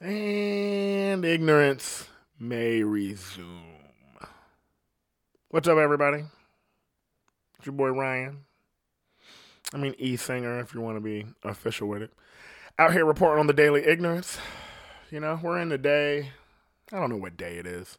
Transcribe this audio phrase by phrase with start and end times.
[0.00, 2.06] And ignorance
[2.38, 3.64] may resume.
[5.48, 6.24] What's up, everybody?
[7.56, 8.44] It's your boy Ryan.
[9.74, 12.12] I mean, E Singer, if you want to be official with it.
[12.78, 14.38] Out here reporting on the daily ignorance.
[15.10, 16.30] You know, we're in the day.
[16.92, 17.98] I don't know what day it is.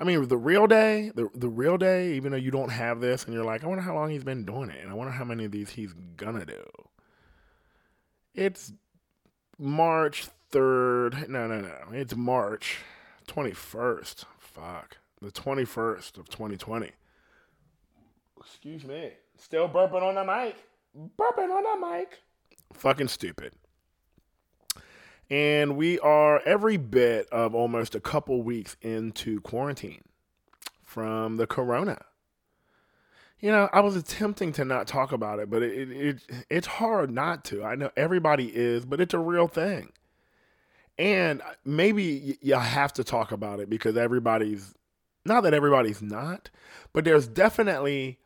[0.00, 3.24] I mean, the real day, the, the real day, even though you don't have this,
[3.24, 5.24] and you're like, I wonder how long he's been doing it, and I wonder how
[5.24, 6.64] many of these he's gonna do.
[8.34, 8.72] It's
[9.58, 11.28] March 3rd.
[11.28, 11.74] No, no, no.
[11.92, 12.78] It's March
[13.26, 14.24] 21st.
[14.38, 14.98] Fuck.
[15.20, 16.92] The 21st of 2020.
[18.38, 19.12] Excuse me.
[19.36, 20.56] Still burping on the mic.
[21.18, 22.20] Burping on the mic.
[22.72, 23.52] Fucking stupid.
[25.30, 30.02] And we are every bit of almost a couple weeks into quarantine
[30.84, 31.98] from the corona.
[33.40, 36.66] You know, I was attempting to not talk about it, but it, it, it it's
[36.66, 37.62] hard not to.
[37.62, 39.92] I know everybody is, but it's a real thing.
[40.98, 44.74] And maybe you have to talk about it because everybody's
[45.24, 46.50] not that everybody's not,
[46.92, 48.18] but there's definitely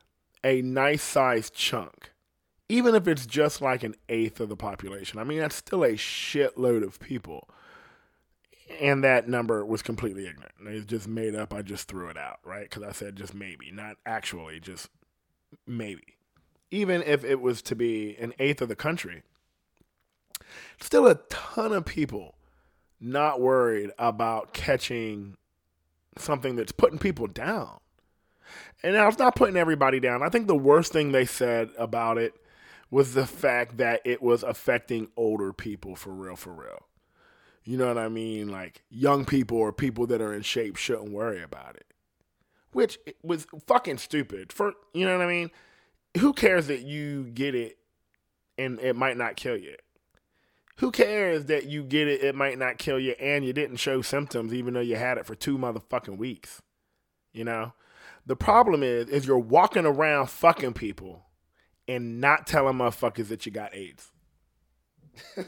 [0.42, 2.12] a nice sized chunk,
[2.69, 5.19] even if it's just like an eighth of the population.
[5.19, 7.48] I mean, that's still a shitload of people.
[8.81, 10.55] And that number was completely ignorant.
[10.65, 11.53] It's just made up.
[11.53, 12.62] I just threw it out, right?
[12.62, 14.89] Because I said just maybe, not actually, just
[15.67, 16.17] maybe.
[16.70, 19.22] Even if it was to be an eighth of the country,
[20.81, 22.34] still a ton of people
[23.00, 25.36] not worried about catching
[26.17, 27.78] something that's putting people down.
[28.83, 30.22] And now it's not putting everybody down.
[30.22, 32.34] I think the worst thing they said about it
[32.91, 36.87] was the fact that it was affecting older people for real, for real.
[37.64, 38.48] You know what I mean?
[38.50, 41.87] Like young people or people that are in shape shouldn't worry about it.
[42.73, 44.53] Which was fucking stupid.
[44.53, 45.51] For you know what I mean?
[46.19, 47.78] Who cares that you get it
[48.59, 49.77] and it might not kill you?
[50.78, 54.03] Who cares that you get it, it might not kill you, and you didn't show
[54.03, 56.62] symptoms even though you had it for two motherfucking weeks?
[57.33, 57.75] You know?
[58.25, 61.27] The problem is, is you're walking around fucking people
[61.89, 64.12] and not telling motherfuckers that you got AIDS.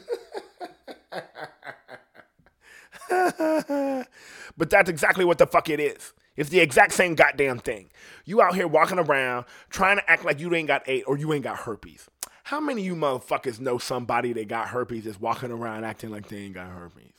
[4.56, 6.12] but that's exactly what the fuck it is.
[6.36, 7.90] It's the exact same goddamn thing.
[8.24, 11.32] You out here walking around trying to act like you ain't got AIDS or you
[11.32, 12.08] ain't got herpes.
[12.44, 16.28] How many of you motherfuckers know somebody that got herpes is walking around acting like
[16.28, 17.12] they ain't got herpes?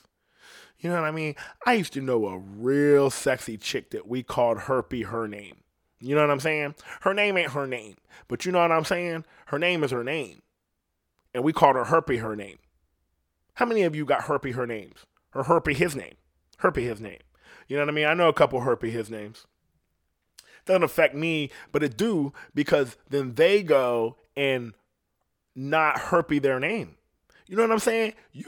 [0.79, 1.35] You know what I mean?
[1.65, 5.55] I used to know a real sexy chick that we called Herpy her name.
[5.99, 6.75] You know what I'm saying?
[7.01, 7.95] Her name ain't her name,
[8.27, 9.25] but you know what I'm saying?
[9.47, 10.41] Her name is her name.
[11.33, 12.59] And we called her Herpy her name.
[13.55, 15.05] How many of you got Herpy her names?
[15.33, 16.15] Or Herpy his name?
[16.61, 17.19] Herpy his name.
[17.67, 18.05] You know what I mean?
[18.05, 19.45] I know a couple Herpy his names.
[20.65, 24.73] Doesn't affect me, but it do because then they go and
[25.55, 26.95] not herpy their name.
[27.47, 28.13] You know what I'm saying?
[28.33, 28.45] You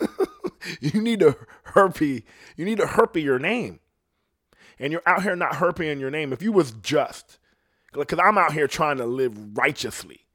[0.80, 1.36] you need to
[1.68, 2.24] herpy.
[2.56, 3.80] You need to herpy your name.
[4.78, 6.32] And you're out here not herpying your name.
[6.32, 7.38] If you was just,
[7.92, 10.26] because I'm out here trying to live righteously.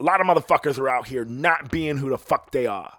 [0.00, 2.98] A lot of motherfuckers are out here not being who the fuck they are,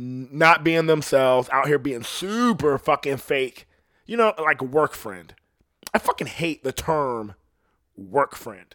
[0.00, 3.66] not being themselves, out here being super fucking fake.
[4.06, 5.34] You know, like work friend.
[5.94, 7.34] I fucking hate the term
[7.96, 8.74] work friend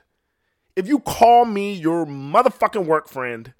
[0.75, 3.53] if you call me your motherfucking work friend,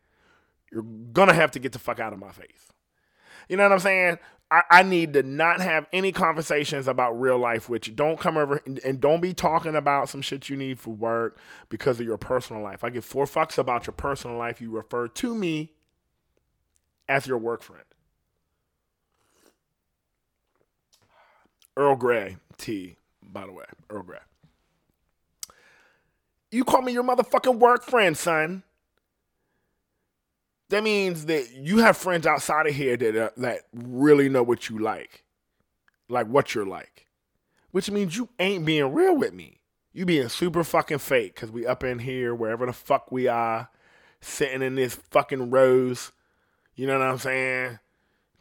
[0.72, 2.72] you're gonna have to get the fuck out of my face.
[3.48, 4.18] You know what I'm saying?
[4.52, 7.94] I, I need to not have any conversations about real life with you.
[7.94, 11.40] Don't come over and, and don't be talking about some shit you need for work
[11.70, 12.84] because of your personal life.
[12.84, 14.62] I give four fucks about your personal life.
[14.62, 15.74] You refer to me
[17.08, 17.84] as your work friend.
[21.78, 23.66] Earl Grey tea, by the way.
[23.90, 24.20] Earl Grey.
[26.52, 28.64] You call me your motherfucking work friend, son.
[30.70, 34.70] That means that you have friends outside of here that uh, that really know what
[34.70, 35.24] you like,
[36.10, 37.08] like what you're like,
[37.72, 39.60] which means you ain't being real with me.
[39.94, 43.70] You being super fucking fake because we up in here wherever the fuck we are,
[44.22, 46.12] sitting in this fucking rows.
[46.76, 47.80] You know what I'm saying?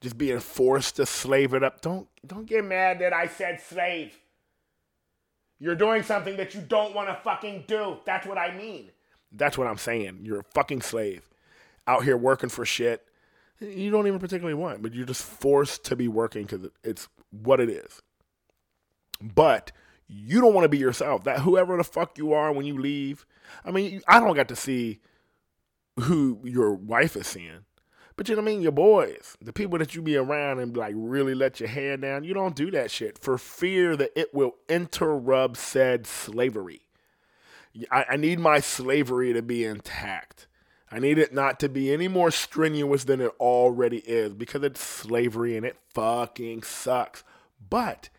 [0.01, 1.81] Just being forced to slave it up.
[1.81, 4.19] Don't don't get mad that I said slave.
[5.59, 7.99] You're doing something that you don't want to fucking do.
[8.05, 8.91] That's what I mean.
[9.33, 10.21] That's what I'm saying.
[10.23, 11.29] You're a fucking slave
[11.87, 13.07] out here working for shit
[13.61, 17.61] you don't even particularly want, but you're just forced to be working because it's what
[17.61, 18.03] it is.
[19.21, 19.73] But
[20.09, 21.25] you don't want to be yourself.
[21.25, 23.25] That whoever the fuck you are when you leave.
[23.65, 25.01] I mean, I don't get to see
[26.01, 27.65] who your wife is seeing.
[28.17, 28.63] But you know what I mean?
[28.63, 32.25] Your boys, the people that you be around and like really let your hair down,
[32.25, 36.83] you don't do that shit for fear that it will interrupt said slavery.
[37.91, 40.47] I, I need my slavery to be intact.
[40.93, 44.81] I need it not to be any more strenuous than it already is because it's
[44.81, 47.25] slavery and it fucking sucks.
[47.69, 48.11] But,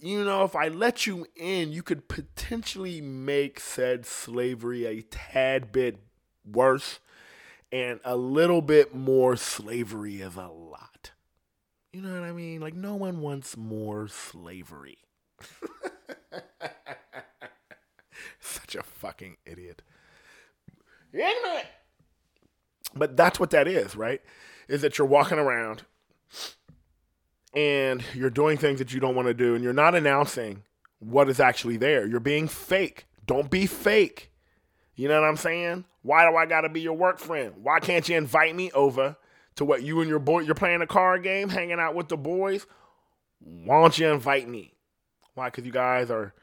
[0.00, 5.70] you know, if I let you in, you could potentially make said slavery a tad
[5.70, 6.00] bit
[6.44, 6.98] worse
[7.72, 11.12] and a little bit more slavery is a lot.
[11.92, 12.60] You know what I mean?
[12.60, 14.98] Like, no one wants more slavery.
[18.40, 19.82] Such a fucking idiot.
[21.12, 21.66] Ignorant.
[22.94, 24.20] But that's what that is, right?
[24.68, 25.82] Is that you're walking around
[27.54, 30.62] and you're doing things that you don't want to do and you're not announcing
[31.00, 32.06] what is actually there.
[32.06, 33.06] You're being fake.
[33.26, 34.32] Don't be fake.
[34.94, 35.84] You know what I'm saying?
[36.02, 37.54] Why do I got to be your work friend?
[37.62, 39.16] Why can't you invite me over
[39.56, 42.16] to what you and your boy you're playing a card game, hanging out with the
[42.16, 42.66] boys?
[43.40, 44.74] Why don't you invite me?
[45.34, 45.50] Why?
[45.50, 46.34] Cuz you guys are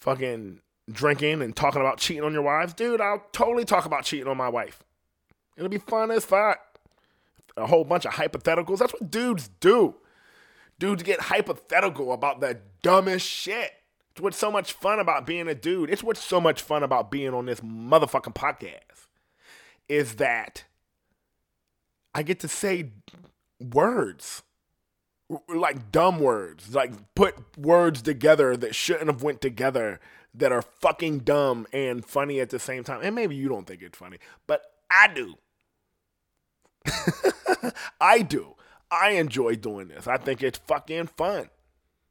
[0.00, 4.28] fucking drinking and talking about cheating on your wives, dude, I'll totally talk about cheating
[4.28, 4.82] on my wife.
[5.56, 6.60] It'll be fun as fuck.
[7.56, 8.78] A whole bunch of hypotheticals.
[8.78, 9.96] That's what dudes do.
[10.78, 13.72] Dudes get hypothetical about the dumbest shit.
[14.18, 15.90] It's what's so much fun about being a dude.
[15.90, 19.06] It's what's so much fun about being on this motherfucking podcast.
[19.88, 20.64] Is that
[22.16, 22.90] I get to say
[23.60, 24.42] words
[25.48, 30.00] like dumb words like put words together that shouldn't have went together
[30.34, 32.98] that are fucking dumb and funny at the same time.
[33.04, 34.18] And maybe you don't think it's funny,
[34.48, 35.34] but I do.
[38.00, 38.56] I do.
[38.90, 40.08] I enjoy doing this.
[40.08, 41.50] I think it's fucking fun.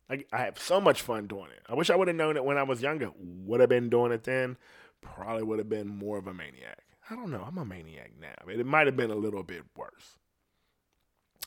[0.10, 1.64] I, I have so much fun doing it.
[1.68, 3.12] I wish I would have known it when I was younger.
[3.18, 4.58] Would have been doing it then.
[5.02, 6.84] Probably would have been more of a maniac.
[7.10, 7.44] I don't know.
[7.48, 8.36] I'm a maniac now.
[8.48, 10.18] It might have been a little bit worse.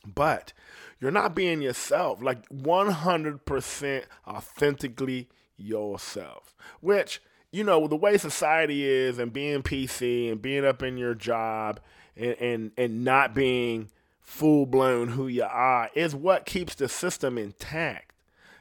[0.06, 0.52] But
[0.98, 6.54] you're not being yourself, like 100% authentically yourself.
[6.80, 7.20] Which,
[7.52, 11.80] you know, the way society is and being PC and being up in your job
[12.16, 13.90] and and, and not being
[14.20, 18.09] full blown who you are is what keeps the system intact.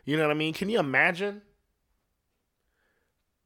[0.09, 0.55] You know what I mean?
[0.55, 1.43] Can you imagine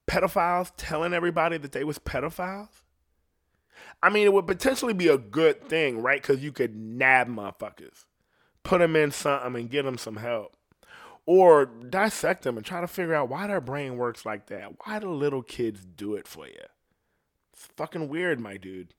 [0.07, 2.69] pedophiles telling everybody that they was pedophiles?
[4.01, 6.21] I mean, it would potentially be a good thing, right?
[6.21, 8.06] Because you could nab motherfuckers,
[8.63, 10.56] put them in something, and get them some help
[11.25, 14.71] or dissect them and try to figure out why their brain works like that.
[14.86, 16.54] Why do little kids do it for you?
[17.51, 18.94] It's fucking weird, my dude.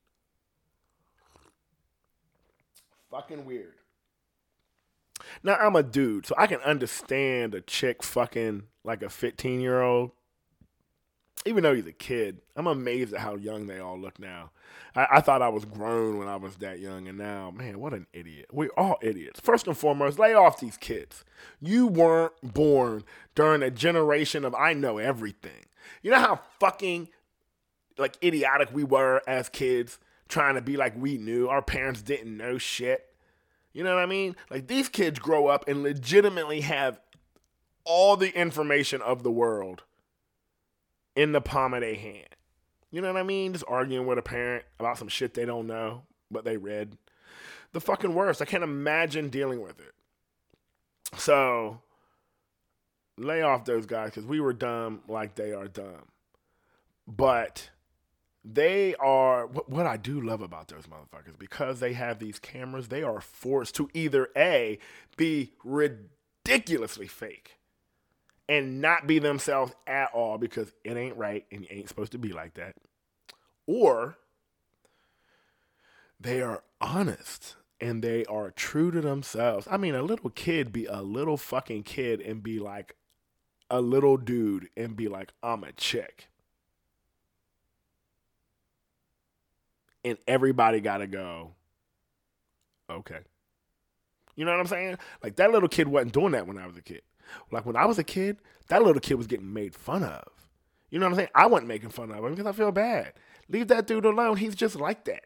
[3.10, 3.76] Fucking weird.
[5.42, 9.82] Now I'm a dude, so I can understand a chick fucking like a 15 year
[9.82, 10.12] old
[11.46, 14.50] even though he's a kid, I'm amazed at how young they all look now.
[14.96, 17.92] I, I, thought I was grown when I was that young, and now, man, what
[17.92, 18.46] an idiot.
[18.50, 19.40] We're all idiots.
[19.40, 21.24] First and foremost, lay off these kids.
[21.60, 23.04] You weren't born
[23.34, 25.66] during a generation of I know everything.
[26.02, 27.08] You know how fucking
[27.98, 29.98] like idiotic we were as kids
[30.28, 31.48] trying to be like we knew.
[31.48, 33.13] Our parents didn't know shit.
[33.74, 34.36] You know what I mean?
[34.50, 37.00] Like these kids grow up and legitimately have
[37.84, 39.82] all the information of the world
[41.14, 42.28] in the palm of their hand.
[42.90, 43.52] You know what I mean?
[43.52, 46.96] Just arguing with a parent about some shit they don't know, but they read.
[47.72, 48.40] The fucking worst.
[48.40, 49.92] I can't imagine dealing with it.
[51.18, 51.80] So,
[53.18, 56.06] lay off those guys because we were dumb like they are dumb.
[57.06, 57.70] But
[58.44, 63.02] they are what, I do love about those motherfuckers because they have these cameras, they
[63.02, 64.78] are forced to either A,
[65.16, 67.58] be ridiculously fake
[68.48, 72.18] and not be themselves at all because it ain't right and you ain't supposed to
[72.18, 72.76] be like that.
[73.66, 74.18] Or
[76.20, 79.66] they are honest and they are true to themselves.
[79.70, 82.96] I mean, a little kid be a little fucking kid and be like
[83.70, 86.28] a little dude and be like, I'm a chick.
[90.04, 91.52] And everybody got to go,
[92.90, 93.20] okay.
[94.36, 94.98] You know what I'm saying?
[95.22, 97.02] Like that little kid wasn't doing that when I was a kid.
[97.50, 100.28] Like when I was a kid, that little kid was getting made fun of.
[100.90, 101.28] You know what I'm saying?
[101.34, 103.14] I wasn't making fun of him because I feel bad.
[103.48, 104.36] Leave that dude alone.
[104.36, 105.24] He's just like that.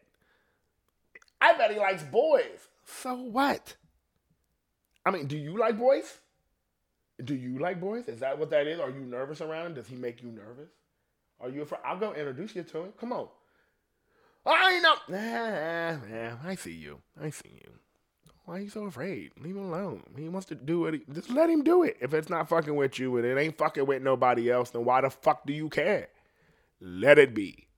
[1.41, 2.69] I bet he likes boys.
[2.85, 3.77] So what?
[5.05, 6.19] I mean, do you like boys?
[7.23, 8.09] Do you like boys?
[8.09, 8.81] Is that what that is?
[8.81, 9.75] Are you nervous around him?
[9.75, 10.71] Does he make you nervous?
[11.41, 11.81] Are you afraid?
[11.85, 12.93] I'll go introduce you to him.
[12.99, 13.29] Come on.
[14.47, 17.01] I nah, I see you.
[17.21, 17.73] I see you.
[18.45, 19.33] Why are you so afraid?
[19.39, 20.05] Leave him alone.
[20.17, 21.13] He wants to do it.
[21.13, 21.99] Just let him do it.
[22.01, 25.03] If it's not fucking with you and it ain't fucking with nobody else, then why
[25.03, 26.09] the fuck do you care?
[26.81, 27.69] Let it be.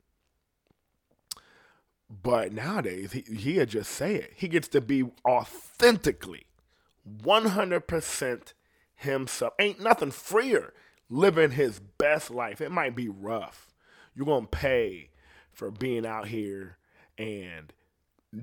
[2.08, 4.32] But nowadays, he, he'll just say it.
[4.36, 6.46] He gets to be authentically
[7.24, 8.52] 100%
[8.94, 9.52] himself.
[9.58, 10.72] Ain't nothing freer
[11.08, 12.60] living his best life.
[12.60, 13.72] It might be rough.
[14.14, 15.10] You're going to pay
[15.52, 16.78] for being out here
[17.18, 17.72] and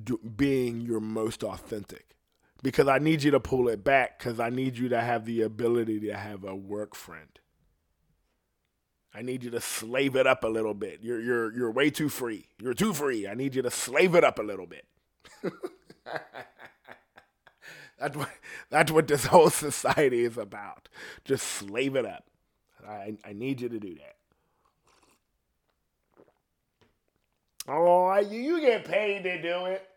[0.03, 2.15] do, being your most authentic.
[2.63, 5.43] Because I need you to pull it back because I need you to have the
[5.43, 7.39] ability to have a work friend.
[9.13, 10.99] I need you to slave it up a little bit.
[11.01, 12.47] You're you're you're way too free.
[12.61, 13.27] You're too free.
[13.27, 14.85] I need you to slave it up a little bit.
[17.99, 18.29] that's what
[18.69, 20.89] that's what this whole society is about.
[21.25, 22.25] Just slave it up.
[22.87, 24.16] I I need you to do that.
[27.67, 29.87] Oh, you, you get paid to do it.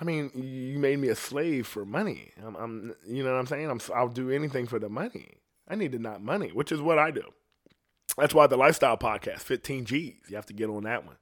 [0.00, 2.32] I mean, you made me a slave for money.
[2.44, 3.70] I'm, I'm you know what I'm saying?
[3.70, 5.34] I'm, I'll do anything for the money.
[5.68, 7.22] I need to not money, which is what I do.
[8.16, 10.14] That's why the lifestyle podcast, 15 G's.
[10.28, 11.16] You have to get on that one.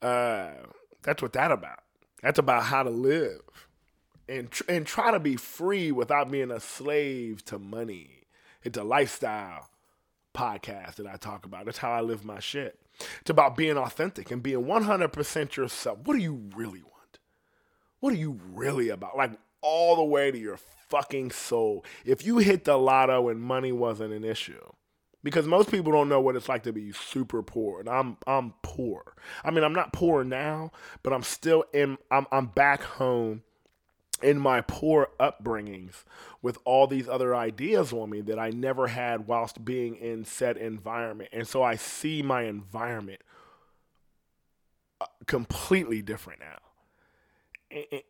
[0.00, 0.50] Uh,
[1.02, 1.80] that's what that about.
[2.22, 3.40] That's about how to live
[4.28, 8.24] and tr- and try to be free without being a slave to money.
[8.62, 9.68] It's a lifestyle
[10.34, 11.66] podcast that I talk about.
[11.66, 12.78] That's how I live my shit.
[13.20, 15.98] It's about being authentic and being 100% yourself.
[16.04, 17.18] What do you really want?
[18.00, 19.16] What are you really about?
[19.16, 21.84] Like all the way to your fucking soul.
[22.04, 24.72] If you hit the lotto and money wasn't an issue,
[25.22, 28.54] because most people don't know what it's like to be super poor and I'm I'm
[28.62, 29.14] poor.
[29.44, 33.42] I mean, I'm not poor now, but I'm still in I'm I'm back home
[34.22, 36.04] in my poor upbringings
[36.40, 40.56] with all these other ideas on me that I never had whilst being in said
[40.56, 41.30] environment.
[41.32, 43.20] And so I see my environment
[45.00, 46.58] uh, completely different now.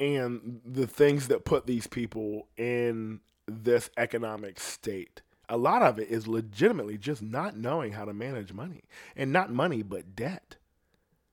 [0.01, 6.09] And the things that put these people in this economic state a lot of it
[6.09, 10.57] is legitimately just not knowing how to manage money and not money, but debt.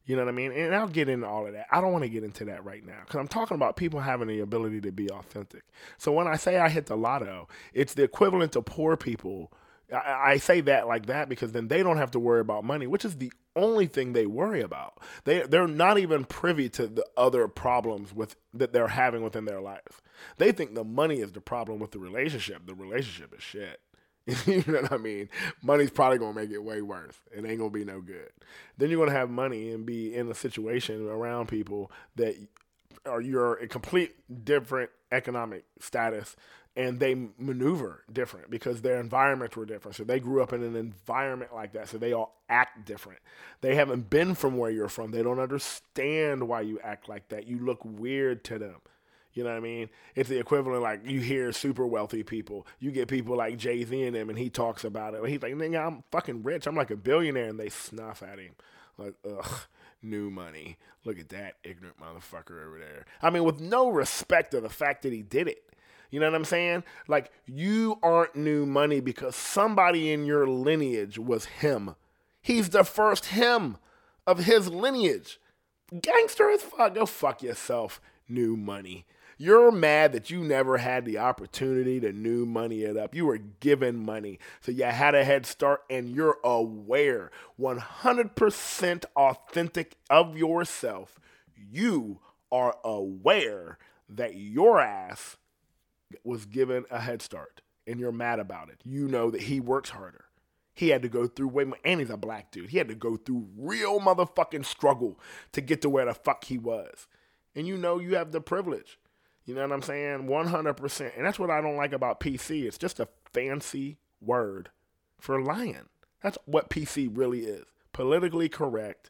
[0.09, 0.51] You know what I mean?
[0.53, 1.67] And I'll get into all of that.
[1.69, 4.27] I don't want to get into that right now because I'm talking about people having
[4.27, 5.61] the ability to be authentic.
[5.99, 9.53] So when I say I hit the lotto, it's the equivalent to poor people.
[9.93, 13.05] I, say that like that because then they don't have to worry about money, which
[13.05, 14.99] is the only thing they worry about.
[15.25, 19.61] They they're not even privy to the other problems with that they're having within their
[19.61, 20.01] life.
[20.37, 22.65] They think the money is the problem with the relationship.
[22.65, 23.79] The relationship is shit.
[24.45, 25.29] you know what I mean?
[25.61, 27.15] Money's probably gonna make it way worse.
[27.31, 28.29] It ain't gonna be no good.
[28.77, 32.35] Then you're gonna have money and be in a situation around people that
[33.05, 36.35] are you're a complete different economic status
[36.75, 39.97] and they maneuver different because their environments were different.
[39.97, 41.89] So they grew up in an environment like that.
[41.89, 43.19] So they all act different.
[43.61, 45.11] They haven't been from where you're from.
[45.11, 47.47] They don't understand why you act like that.
[47.47, 48.75] You look weird to them.
[49.39, 49.89] You know what I mean?
[50.15, 52.67] It's the equivalent like you hear super wealthy people.
[52.79, 55.25] You get people like Jay Z and him, and he talks about it.
[55.29, 56.67] He's like, "Nigga, I'm fucking rich.
[56.67, 58.51] I'm like a billionaire," and they snuff at him,
[58.97, 59.61] like, "Ugh,
[60.01, 60.77] new money.
[61.05, 65.03] Look at that ignorant motherfucker over there." I mean, with no respect of the fact
[65.03, 65.63] that he did it.
[66.11, 66.83] You know what I'm saying?
[67.07, 71.95] Like, you aren't new money because somebody in your lineage was him.
[72.41, 73.77] He's the first him
[74.27, 75.39] of his lineage.
[76.01, 76.95] Gangster as fuck.
[76.95, 79.05] Go fuck yourself, new money.
[79.41, 83.15] You're mad that you never had the opportunity to new money it up.
[83.15, 84.37] You were given money.
[84.59, 91.21] So you had a head start and you're aware, 100% authentic of yourself.
[91.55, 92.19] You
[92.51, 93.77] are aware
[94.09, 95.37] that your ass
[96.25, 98.81] was given a head start and you're mad about it.
[98.83, 100.25] You know that he works harder.
[100.73, 102.71] He had to go through way more, and he's a black dude.
[102.71, 105.17] He had to go through real motherfucking struggle
[105.53, 107.07] to get to where the fuck he was.
[107.55, 108.97] And you know you have the privilege.
[109.49, 110.27] You know what I'm saying?
[110.27, 111.17] 100%.
[111.17, 112.65] And that's what I don't like about PC.
[112.65, 114.69] It's just a fancy word
[115.19, 115.89] for lying.
[116.21, 117.65] That's what PC really is.
[117.91, 119.09] Politically correct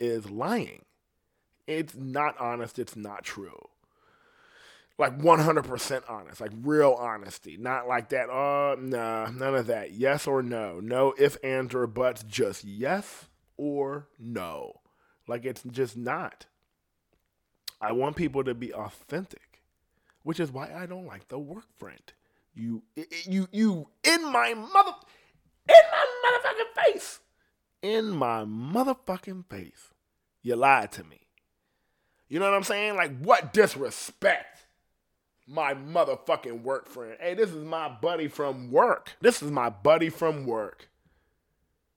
[0.00, 0.86] is lying.
[1.68, 3.68] It's not honest, it's not true.
[4.98, 7.56] Like 100% honest, like real honesty.
[7.56, 9.92] Not like that, uh, nah, none of that.
[9.92, 10.80] Yes or no.
[10.80, 14.80] No if, ands, or buts, just yes or no.
[15.28, 16.46] Like it's just not.
[17.80, 19.49] I want people to be authentic
[20.22, 22.00] which is why I don't like the work friend.
[22.54, 22.82] You,
[23.26, 24.92] you, you, in my mother,
[25.68, 27.20] in my motherfucking face,
[27.82, 29.94] in my motherfucking face,
[30.42, 31.20] you lied to me.
[32.28, 32.96] You know what I'm saying?
[32.96, 34.66] Like, what disrespect?
[35.46, 37.16] My motherfucking work friend.
[37.18, 39.16] Hey, this is my buddy from work.
[39.20, 40.88] This is my buddy from work.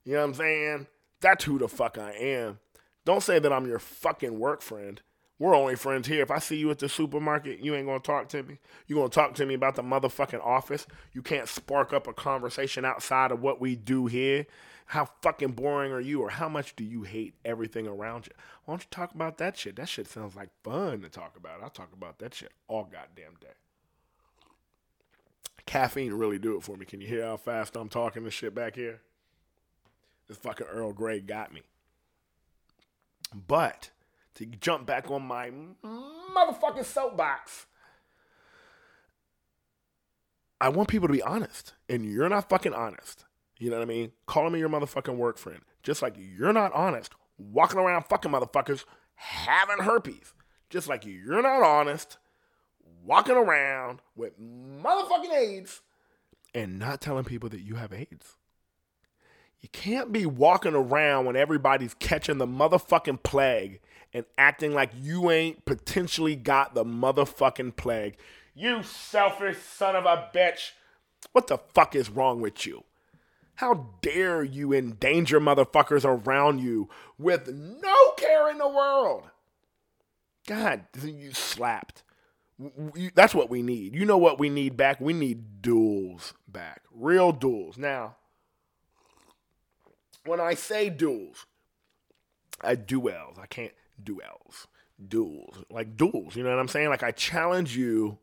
[0.05, 0.87] You know what I'm saying?
[1.21, 2.59] That's who the fuck I am.
[3.05, 5.01] Don't say that I'm your fucking work friend.
[5.43, 6.21] We're only friends here.
[6.21, 8.59] If I see you at the supermarket, you ain't gonna talk to me.
[8.87, 10.87] You gonna talk to me about the motherfucking office.
[11.11, 14.45] You can't spark up a conversation outside of what we do here.
[14.85, 18.31] How fucking boring are you, or how much do you hate everything around you?
[18.63, 19.75] Why don't you talk about that shit?
[19.75, 21.61] That shit sounds like fun to talk about.
[21.61, 23.47] I'll talk about that shit all goddamn day.
[25.65, 26.85] Caffeine really do it for me.
[26.85, 29.01] Can you hear how fast I'm talking this shit back here?
[30.29, 31.63] This fucking Earl Grey got me.
[33.35, 33.89] But
[34.35, 35.51] to jump back on my
[35.83, 37.65] motherfucking soapbox.
[40.59, 43.25] I want people to be honest, and you're not fucking honest.
[43.59, 44.11] You know what I mean?
[44.25, 48.85] Calling me your motherfucking work friend, just like you're not honest, walking around fucking motherfuckers
[49.15, 50.33] having herpes,
[50.69, 52.17] just like you're not honest,
[53.03, 55.81] walking around with motherfucking AIDS
[56.55, 58.37] and not telling people that you have AIDS.
[59.59, 63.79] You can't be walking around when everybody's catching the motherfucking plague
[64.13, 68.15] and acting like you ain't potentially got the motherfucking plague.
[68.53, 70.71] You selfish son of a bitch.
[71.31, 72.83] What the fuck is wrong with you?
[73.55, 79.23] How dare you endanger motherfuckers around you with no care in the world?
[80.47, 82.03] God, you slapped.
[83.15, 83.95] That's what we need.
[83.95, 84.99] You know what we need back?
[84.99, 86.81] We need duels back.
[86.91, 87.77] Real duels.
[87.77, 88.15] Now,
[90.25, 91.45] when I say duels,
[92.61, 93.37] I duels.
[93.41, 94.67] I can't duels.
[95.05, 95.63] Duels.
[95.69, 96.35] Like duels.
[96.35, 96.89] You know what I'm saying?
[96.89, 98.17] Like I challenge you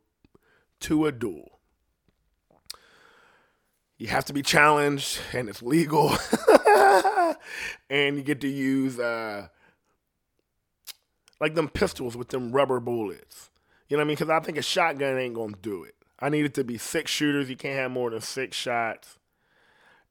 [0.80, 1.60] to a duel.
[3.98, 6.16] You have to be challenged and it's legal.
[7.90, 9.48] and you get to use uh
[11.40, 13.50] like them pistols with them rubber bullets.
[13.88, 14.16] You know what I mean?
[14.16, 15.94] Because I think a shotgun ain't gonna do it.
[16.18, 17.50] I need it to be six shooters.
[17.50, 19.18] You can't have more than six shots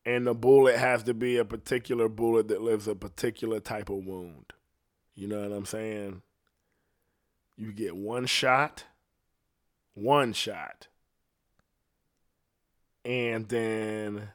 [0.05, 4.05] and the bullet has to be a particular bullet that leaves a particular type of
[4.05, 4.53] wound.
[5.19, 6.21] You know what I'm saying?
[7.57, 8.85] You get one shot,
[9.93, 10.87] one shot,
[13.03, 14.29] and then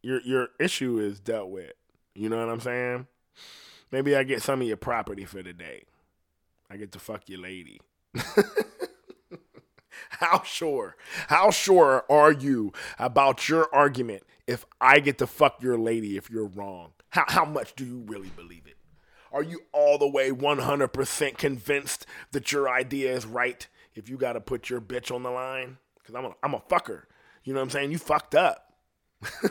[0.00, 1.74] your your issue is dealt with.
[2.14, 3.06] You know what I'm saying?
[3.92, 5.84] Maybe I get some of your property for the day.
[6.70, 7.82] I get to fuck your lady.
[10.08, 10.96] How sure?
[11.28, 16.30] How sure are you about your argument if I get to fuck your lady if
[16.30, 16.92] you're wrong?
[17.10, 18.73] How, how much do you really believe it?
[19.34, 24.34] Are you all the way 100% convinced that your idea is right if you got
[24.34, 25.78] to put your bitch on the line?
[25.98, 27.02] Because I'm a, I'm a fucker.
[27.42, 27.90] You know what I'm saying?
[27.90, 28.72] You fucked up.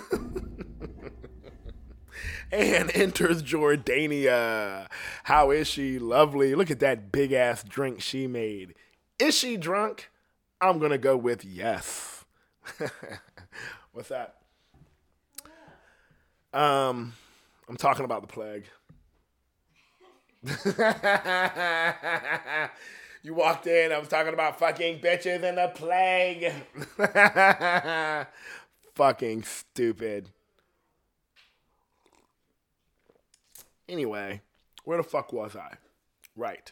[2.51, 4.87] and enters Jordania.
[5.23, 5.99] How is she?
[5.99, 6.55] Lovely.
[6.55, 8.75] Look at that big ass drink she made.
[9.19, 10.11] Is she drunk?
[10.61, 12.23] I'm going to go with yes.
[13.91, 14.37] What's that?
[16.53, 17.15] Um,
[17.67, 18.63] I'm talking about the plague.
[23.23, 26.51] you walked in, I was talking about fucking bitches and the plague.
[28.95, 30.29] fucking stupid.
[33.87, 34.41] Anyway,
[34.83, 35.75] where the fuck was I?
[36.35, 36.71] Right.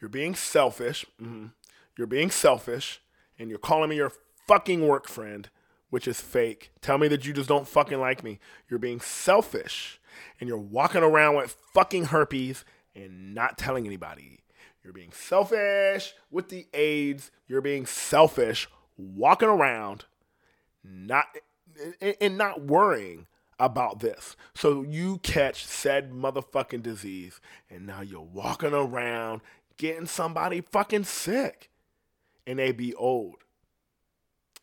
[0.00, 1.06] You're being selfish.
[1.22, 1.46] Mm-hmm.
[1.96, 3.00] You're being selfish,
[3.38, 4.12] and you're calling me your
[4.48, 5.48] fucking work friend
[5.94, 6.72] which is fake.
[6.80, 8.40] Tell me that you just don't fucking like me.
[8.68, 10.00] You're being selfish
[10.40, 14.40] and you're walking around with fucking herpes and not telling anybody.
[14.82, 17.30] You're being selfish with the AIDS.
[17.46, 20.04] You're being selfish walking around
[20.84, 21.26] not
[22.20, 23.26] and not worrying
[23.58, 24.36] about this.
[24.54, 29.40] So you catch said motherfucking disease and now you're walking around
[29.76, 31.70] getting somebody fucking sick
[32.46, 33.44] and they be old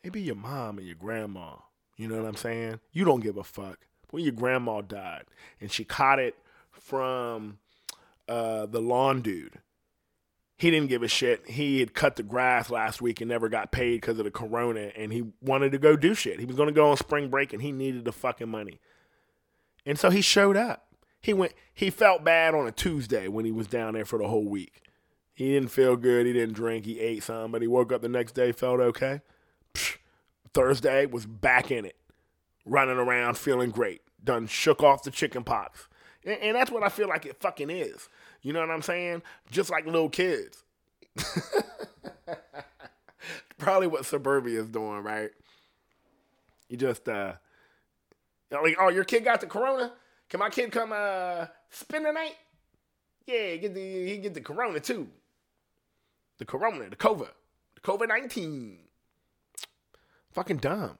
[0.03, 1.55] it be your mom and your grandma.
[1.97, 2.79] You know what I'm saying?
[2.91, 3.79] You don't give a fuck.
[4.11, 5.23] When your grandma died
[5.59, 6.35] and she caught it
[6.71, 7.57] from
[8.27, 9.59] uh, the lawn dude,
[10.57, 11.49] he didn't give a shit.
[11.49, 14.91] He had cut the grass last week and never got paid because of the corona,
[14.95, 16.39] and he wanted to go do shit.
[16.39, 18.79] He was going to go on spring break and he needed the fucking money.
[19.85, 20.87] And so he showed up.
[21.19, 21.53] He went.
[21.73, 24.83] He felt bad on a Tuesday when he was down there for the whole week.
[25.33, 26.25] He didn't feel good.
[26.25, 26.85] He didn't drink.
[26.85, 29.21] He ate some, but he woke up the next day, felt okay.
[30.53, 31.95] Thursday was back in it,
[32.65, 34.01] running around feeling great.
[34.23, 35.87] Done shook off the chicken pox.
[36.23, 38.07] And, and that's what I feel like it fucking is.
[38.41, 39.21] You know what I'm saying?
[39.49, 40.63] Just like little kids.
[43.57, 45.31] Probably what suburbia is doing, right?
[46.69, 47.33] You just uh
[48.51, 49.91] like, oh, your kid got the corona?
[50.29, 52.35] Can my kid come uh spend the night?
[53.25, 55.09] Yeah, get the he get the corona too.
[56.37, 57.29] The corona, the COVID,
[57.75, 58.79] the COVID nineteen.
[60.31, 60.97] Fucking dumb.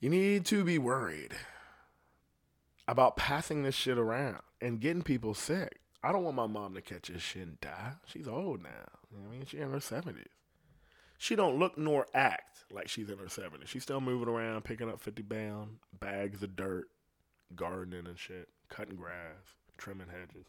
[0.00, 1.34] You need to be worried
[2.88, 5.80] about passing this shit around and getting people sick.
[6.02, 7.92] I don't want my mom to catch this shit and die.
[8.06, 8.88] She's old now.
[9.14, 10.24] I mean, she's in her 70s.
[11.18, 13.66] She don't look nor act like she's in her 70s.
[13.66, 16.88] She's still moving around, picking up 50 pound bags of dirt,
[17.54, 20.46] gardening and shit, cutting grass, trimming hedges.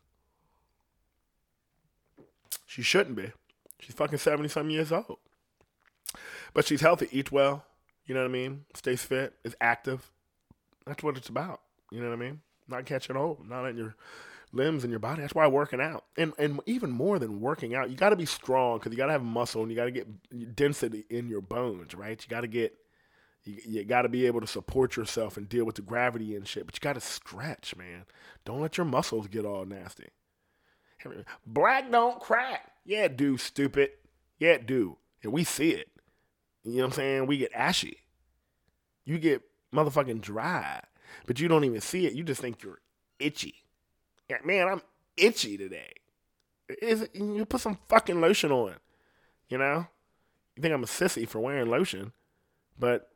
[2.65, 3.33] She shouldn't be.
[3.81, 5.17] She's fucking 70 some years old.
[6.53, 7.65] But she's healthy, eats well,
[8.05, 8.65] you know what I mean?
[8.75, 10.11] Stays fit, is active.
[10.85, 11.61] That's what it's about.
[11.91, 12.41] You know what I mean?
[12.67, 13.95] Not catching old, not in your
[14.53, 15.21] limbs and your body.
[15.21, 18.25] That's why working out, and and even more than working out, you got to be
[18.25, 21.41] strong because you got to have muscle and you got to get density in your
[21.41, 22.21] bones, right?
[22.21, 22.75] You got to get
[23.43, 26.47] you, you got to be able to support yourself and deal with the gravity and
[26.47, 26.65] shit.
[26.65, 28.05] But you got to stretch, man.
[28.45, 30.07] Don't let your muscles get all nasty.
[31.45, 32.71] Black don't crack.
[32.85, 33.91] Yeah, do, stupid.
[34.39, 34.97] Yeah, it do.
[35.23, 35.90] And we see it.
[36.63, 37.27] You know what I'm saying?
[37.27, 37.97] We get ashy.
[39.05, 39.41] You get
[39.73, 40.81] motherfucking dry.
[41.25, 42.13] But you don't even see it.
[42.13, 42.79] You just think you're
[43.19, 43.55] itchy.
[44.29, 44.81] Yeah, man, I'm
[45.17, 45.93] itchy today.
[46.81, 48.75] Is you put some fucking lotion on.
[49.49, 49.87] You know?
[50.55, 52.13] You think I'm a sissy for wearing lotion.
[52.79, 53.09] But,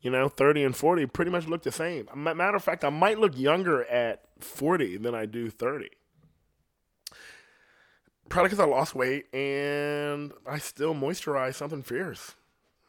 [0.00, 2.08] you know, 30 and 40 pretty much look the same.
[2.14, 5.90] Matter of fact, I might look younger at 40 than I do 30
[8.30, 12.36] probably because I lost weight and I still moisturize something fierce.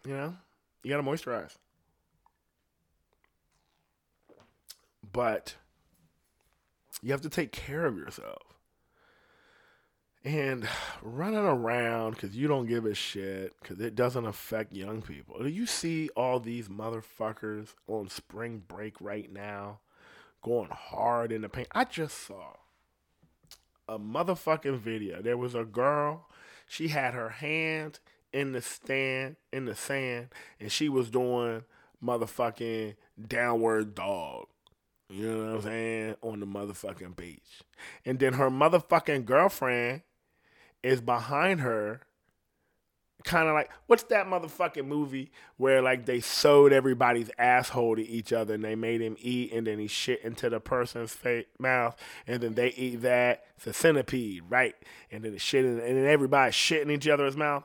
[0.05, 0.35] You know,
[0.83, 1.57] you gotta moisturize.
[5.11, 5.55] But
[7.01, 8.41] you have to take care of yourself.
[10.23, 10.67] And
[11.01, 15.39] running around because you don't give a shit because it doesn't affect young people.
[15.39, 19.79] Do you see all these motherfuckers on spring break right now
[20.43, 21.69] going hard in the paint?
[21.71, 22.53] I just saw
[23.87, 25.23] a motherfucking video.
[25.23, 26.27] There was a girl,
[26.67, 27.99] she had her hand
[28.33, 31.63] in the stand, in the sand, and she was doing
[32.03, 32.95] motherfucking
[33.27, 34.47] downward dog.
[35.09, 36.15] You know what I'm saying?
[36.21, 37.61] On the motherfucking beach.
[38.05, 40.01] And then her motherfucking girlfriend
[40.83, 42.01] is behind her
[43.23, 48.33] kind of like what's that motherfucking movie where like they sewed everybody's asshole to each
[48.33, 51.95] other and they made him eat and then he shit into the person's face, mouth
[52.27, 54.75] and then they eat that it's a centipede right
[55.11, 57.63] and then the shit and then everybody shit in each other's mouth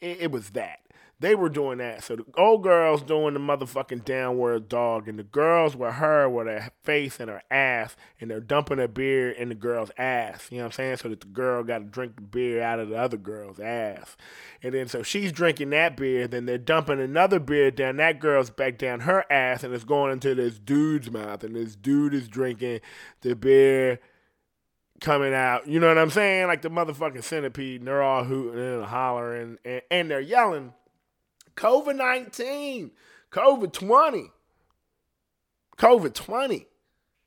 [0.00, 0.80] it, it was that
[1.18, 2.04] they were doing that.
[2.04, 6.46] So the old girl's doing the motherfucking downward dog, and the girls were her with
[6.46, 10.48] her face and her ass, and they're dumping a beer in the girl's ass.
[10.50, 10.96] You know what I'm saying?
[10.98, 14.16] So that the girl got to drink the beer out of the other girl's ass.
[14.62, 18.50] And then so she's drinking that beer, then they're dumping another beer down that girl's
[18.50, 22.28] back down her ass, and it's going into this dude's mouth, and this dude is
[22.28, 22.80] drinking
[23.22, 24.00] the beer
[25.00, 25.66] coming out.
[25.66, 26.46] You know what I'm saying?
[26.46, 30.72] Like the motherfucking centipede, and they're all hooting and hollering, and, and they're yelling
[31.56, 32.90] COVID 19,
[33.30, 34.30] COVID 20,
[35.78, 36.66] COVID 20.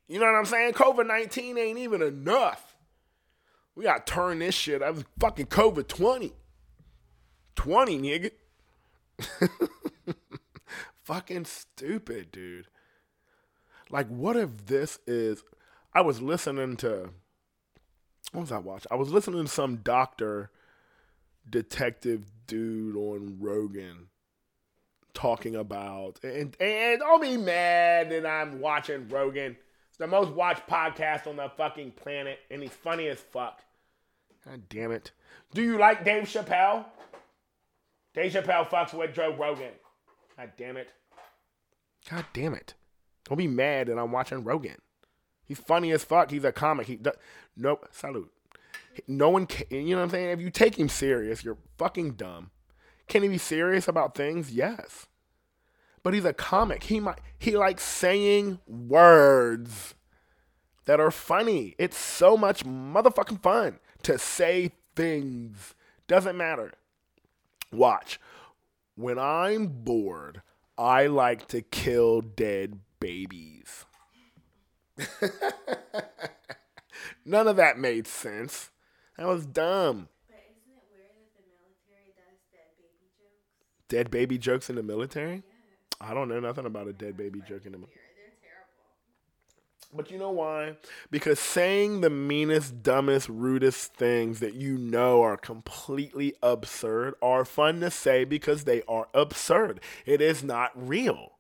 [0.08, 0.74] You know what I'm saying?
[0.74, 2.76] COVID 19 ain't even enough.
[3.76, 4.98] We got to turn this shit up.
[5.20, 6.34] Fucking COVID 20.
[7.56, 8.32] 20, nigga.
[11.04, 12.68] Fucking stupid, dude.
[13.90, 15.44] Like, what if this is.
[15.94, 17.12] I was listening to.
[18.32, 18.88] What was I watching?
[18.92, 20.52] I was listening to some doctor
[21.50, 24.08] detective dude on Rogan
[25.14, 26.20] talking about.
[26.24, 29.58] And, and don't be mad that I'm watching Rogan.
[29.90, 33.62] It's the most watched podcast on the fucking planet, and he's funny as fuck.
[34.46, 35.12] God damn it.
[35.54, 36.86] Do you like Dave Chappelle?
[38.14, 39.74] Dave Chappelle fucks with Joe Rogan.
[40.38, 40.90] God damn it.
[42.10, 42.76] God damn it.
[43.26, 44.78] Don't be mad that I'm watching Rogan.
[45.50, 46.30] He's funny as fuck.
[46.30, 46.86] He's a comic.
[46.88, 47.00] He
[47.58, 47.88] nope.
[47.92, 48.32] Salute.
[49.08, 49.66] No one can.
[49.88, 50.30] You know what I'm saying?
[50.30, 52.52] If you take him serious, you're fucking dumb.
[53.08, 54.52] Can he be serious about things?
[54.52, 55.08] Yes.
[56.04, 56.84] But he's a comic.
[56.84, 59.96] He might he likes saying words
[60.86, 61.74] that are funny.
[61.80, 65.74] It's so much motherfucking fun to say things.
[66.08, 66.74] Doesn't matter.
[67.72, 68.20] Watch.
[68.96, 70.44] When I'm bored,
[70.78, 73.49] I like to kill dead babies.
[77.26, 78.72] None of that made sense.
[79.18, 80.08] That was dumb.
[83.90, 85.44] dead baby jokes in the military?
[86.00, 88.06] I don't know nothing about a dead baby joke in the military.
[89.92, 90.78] But you know why?
[91.10, 97.80] Because saying the meanest, dumbest, rudest things that you know are completely absurd are fun
[97.80, 99.80] to say because they are absurd.
[100.06, 101.39] It is not real.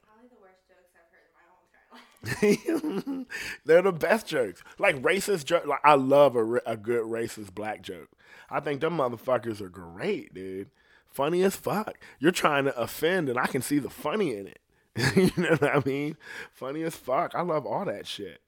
[3.65, 4.63] They're the best jokes.
[4.77, 5.67] Like racist jokes.
[5.67, 8.09] Like I love a, a good racist black joke.
[8.49, 10.69] I think them motherfuckers are great, dude
[11.11, 11.99] funny as fuck.
[12.19, 14.59] You're trying to offend, and I can see the funny in it.
[15.15, 16.17] you know what I mean?
[16.51, 17.35] Funny as fuck.
[17.35, 18.41] I love all that shit.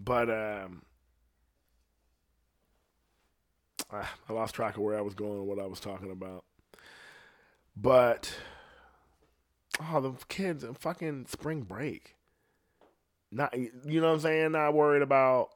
[0.00, 0.82] But um,
[3.92, 6.44] I lost track of where I was going and what I was talking about.
[7.76, 8.34] But
[9.80, 12.14] oh, the kids, in fucking spring break.
[13.30, 14.52] Not you know what I'm saying?
[14.52, 15.50] Not worried about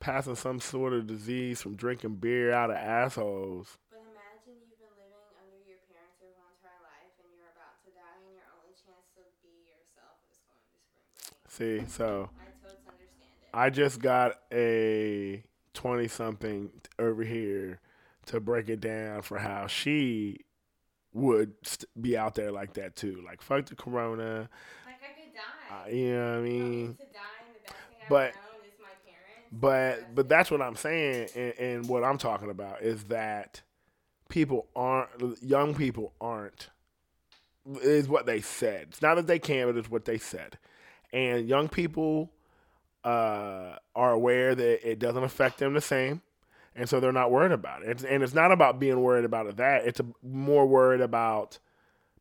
[0.00, 3.78] passing some sort of disease from drinking beer out of assholes.
[3.90, 7.90] But imagine you've been living under your parents your entire life and you're about to
[7.94, 10.76] die and your only chance to be yourself is going to
[11.48, 11.86] spring break.
[11.86, 13.54] See, so I totally understand it.
[13.54, 17.80] I just got a 20 something over here
[18.26, 20.40] to break it down for how she
[21.14, 23.22] would st- be out there like that too.
[23.24, 24.50] Like, fuck the corona.
[24.84, 25.84] Like I could die.
[25.84, 26.94] Uh, you know what I mean?
[26.96, 29.48] to die, and the best thing I've But- known is my parents.
[29.52, 33.62] But but that's what I'm saying, and, and what I'm talking about is that
[34.28, 36.68] people aren't young people aren't
[37.80, 38.88] is what they said.
[38.90, 40.58] It's not that they can, but it's what they said.
[41.12, 42.30] And young people
[43.04, 46.20] uh, are aware that it doesn't affect them the same,
[46.74, 48.02] and so they're not worried about it.
[48.02, 49.56] And it's not about being worried about.
[49.56, 51.58] That it's more worried about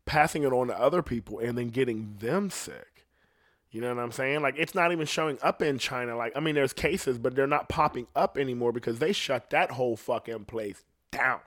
[0.05, 3.05] passing it on to other people and then getting them sick.
[3.71, 4.41] You know what I'm saying?
[4.41, 6.15] Like it's not even showing up in China.
[6.15, 9.71] Like I mean, there's cases, but they're not popping up anymore because they shut that
[9.71, 11.39] whole fucking place down.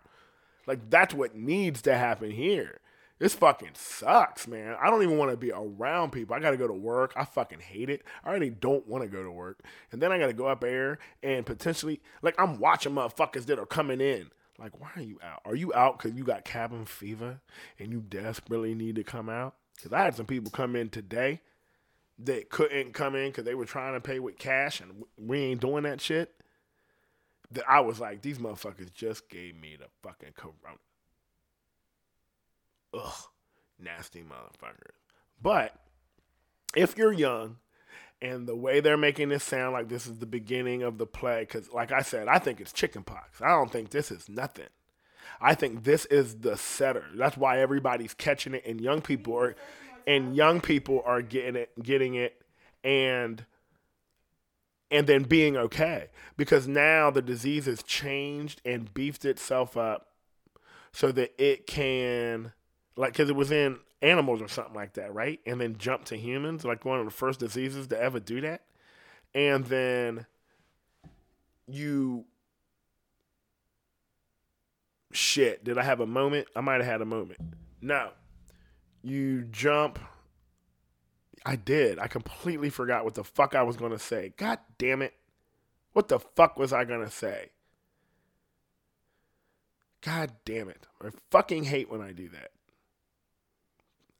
[0.66, 2.80] Like that's what needs to happen here.
[3.18, 4.76] This fucking sucks, man.
[4.78, 6.36] I don't even want to be around people.
[6.36, 7.14] I got to go to work.
[7.16, 8.02] I fucking hate it.
[8.22, 9.60] I already don't want to go to work.
[9.90, 13.58] And then I got to go up air and potentially, like, I'm watching motherfuckers that
[13.58, 14.30] are coming in.
[14.58, 15.40] Like, why are you out?
[15.46, 17.40] Are you out because you got cabin fever
[17.78, 19.54] and you desperately need to come out?
[19.76, 21.40] Because I had some people come in today
[22.18, 25.60] that couldn't come in because they were trying to pay with cash and we ain't
[25.60, 26.34] doing that shit.
[27.50, 30.78] That I was like, these motherfuckers just gave me the fucking corona.
[32.96, 33.12] Ugh,
[33.78, 34.94] nasty motherfuckers.
[35.42, 35.74] But
[36.74, 37.56] if you're young
[38.22, 41.48] and the way they're making this sound like this is the beginning of the plague,
[41.48, 43.40] because like I said, I think it's chickenpox.
[43.42, 44.68] I don't think this is nothing.
[45.40, 47.04] I think this is the setter.
[47.14, 49.56] That's why everybody's catching it, and young people are,
[50.06, 52.40] and young people are getting it, getting it,
[52.82, 53.44] and
[54.90, 60.08] and then being okay because now the disease has changed and beefed itself up
[60.92, 62.52] so that it can
[62.96, 66.16] like because it was in animals or something like that right and then jump to
[66.16, 68.62] humans like one of the first diseases to ever do that
[69.34, 70.26] and then
[71.66, 72.24] you
[75.12, 77.40] shit did i have a moment i might have had a moment
[77.80, 78.10] no
[79.02, 79.98] you jump
[81.46, 82.00] I did.
[82.00, 84.34] I completely forgot what the fuck I was going to say.
[84.36, 85.14] God damn it.
[85.92, 87.50] What the fuck was I going to say?
[90.00, 90.88] God damn it.
[91.00, 92.50] I fucking hate when I do that.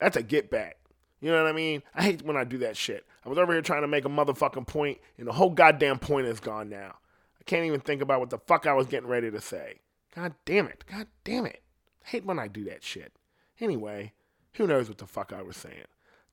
[0.00, 0.78] That's a get back.
[1.20, 1.82] You know what I mean?
[1.94, 3.06] I hate when I do that shit.
[3.24, 6.26] I was over here trying to make a motherfucking point, and the whole goddamn point
[6.26, 6.96] is gone now.
[7.40, 9.80] I can't even think about what the fuck I was getting ready to say.
[10.14, 10.84] God damn it.
[10.90, 11.62] God damn it.
[12.04, 13.12] I hate when I do that shit.
[13.60, 14.12] Anyway,
[14.54, 15.86] who knows what the fuck I was saying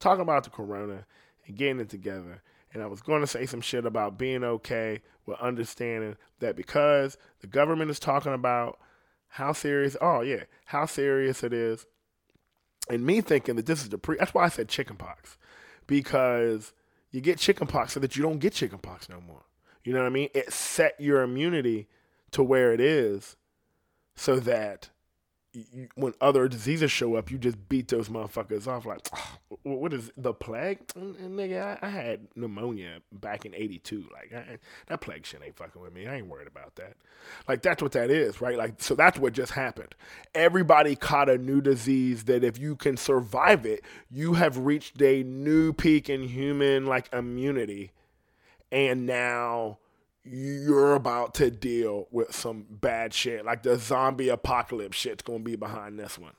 [0.04, 1.06] talking about the corona
[1.48, 2.44] and getting it together.
[2.74, 7.18] And I was going to say some shit about being okay with understanding that because
[7.40, 8.80] the government is talking about
[9.30, 11.86] how serious, oh yeah, how serious it is.
[12.90, 15.38] And me thinking that this is the pre, that's why I said chickenpox.
[15.88, 16.74] Because
[17.12, 19.44] you get chickenpox so that you don't get chickenpox no more.
[19.84, 20.30] You know what I mean?
[20.34, 21.88] It set your immunity
[22.32, 23.36] to where it is
[24.16, 24.90] so that
[25.96, 28.86] when other diseases show up, you just beat those motherfuckers off.
[28.86, 29.08] Like,
[29.62, 30.80] what is the plague?
[30.96, 34.06] And, and nigga, I, I, had pneumonia back in '82.
[34.12, 36.08] Like, I, that plague shit ain't fucking with me.
[36.08, 36.94] I ain't worried about that.
[37.48, 38.58] Like, that's what that is, right?
[38.58, 39.94] Like, so that's what just happened.
[40.34, 45.24] Everybody caught a new disease that if you can survive it, you have reached a
[45.24, 47.92] new peak in human like immunity,
[48.72, 49.78] and now
[50.24, 53.46] you're about to deal with some bad shit.
[53.46, 56.34] Like the zombie apocalypse shit's gonna be behind this one.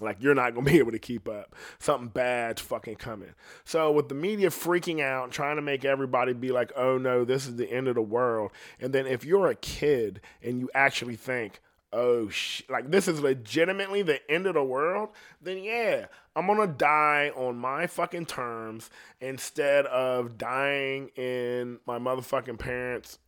[0.00, 1.54] Like you're not gonna be able to keep up.
[1.78, 3.34] Something bad's fucking coming.
[3.64, 7.46] So with the media freaking out, trying to make everybody be like, "Oh no, this
[7.46, 8.50] is the end of the world,"
[8.80, 11.60] and then if you're a kid and you actually think,
[11.92, 16.66] "Oh sh," like this is legitimately the end of the world, then yeah, I'm gonna
[16.66, 23.18] die on my fucking terms instead of dying in my motherfucking parents'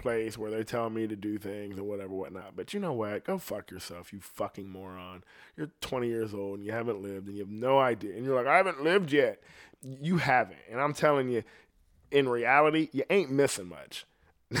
[0.00, 2.56] place where they tell me to do things and whatever, whatnot.
[2.56, 3.24] But you know what?
[3.24, 5.22] Go fuck yourself, you fucking moron.
[5.56, 8.16] You're 20 years old and you haven't lived and you have no idea.
[8.16, 9.42] And you're like, I haven't lived yet.
[9.82, 10.58] You haven't.
[10.70, 11.42] And I'm telling you,
[12.10, 14.06] in reality, you ain't missing much.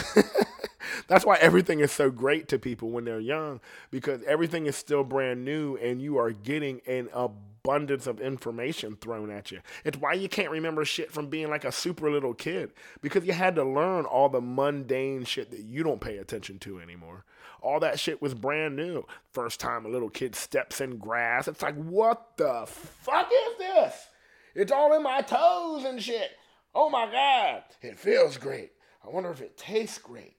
[1.08, 5.04] That's why everything is so great to people when they're young because everything is still
[5.04, 9.60] brand new and you are getting an abundance of information thrown at you.
[9.84, 13.32] It's why you can't remember shit from being like a super little kid because you
[13.32, 17.24] had to learn all the mundane shit that you don't pay attention to anymore.
[17.62, 19.04] All that shit was brand new.
[19.32, 24.06] First time a little kid steps in grass, it's like, what the fuck is this?
[24.54, 26.30] It's all in my toes and shit.
[26.74, 28.72] Oh my God, it feels great.
[29.04, 30.36] I wonder if it tastes great.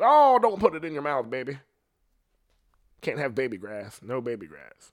[0.00, 1.58] Oh, don't put it in your mouth, baby.
[3.00, 4.00] Can't have baby grass.
[4.02, 4.92] No baby grass.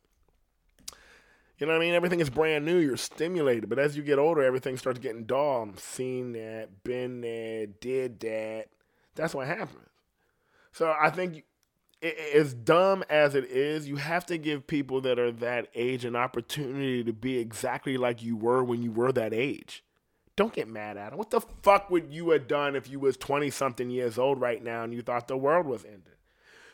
[1.57, 1.93] You know what I mean?
[1.93, 2.77] Everything is brand new.
[2.77, 3.69] You're stimulated.
[3.69, 5.63] But as you get older, everything starts getting dull.
[5.63, 8.65] I'm seen that, been there, did that.
[9.15, 9.89] That's what happens.
[10.71, 11.43] So I think
[12.01, 16.05] it, as dumb as it is, you have to give people that are that age
[16.05, 19.83] an opportunity to be exactly like you were when you were that age.
[20.35, 21.19] Don't get mad at him.
[21.19, 24.63] What the fuck would you have done if you was 20 something years old right
[24.63, 26.01] now and you thought the world was ending?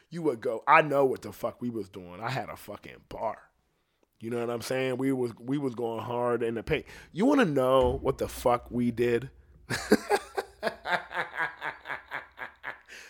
[0.09, 2.19] You would go, I know what the fuck we was doing.
[2.21, 3.37] I had a fucking bar.
[4.19, 4.97] You know what I'm saying?
[4.97, 6.85] We was we was going hard in the paint.
[7.13, 9.29] You want to know what the fuck we did?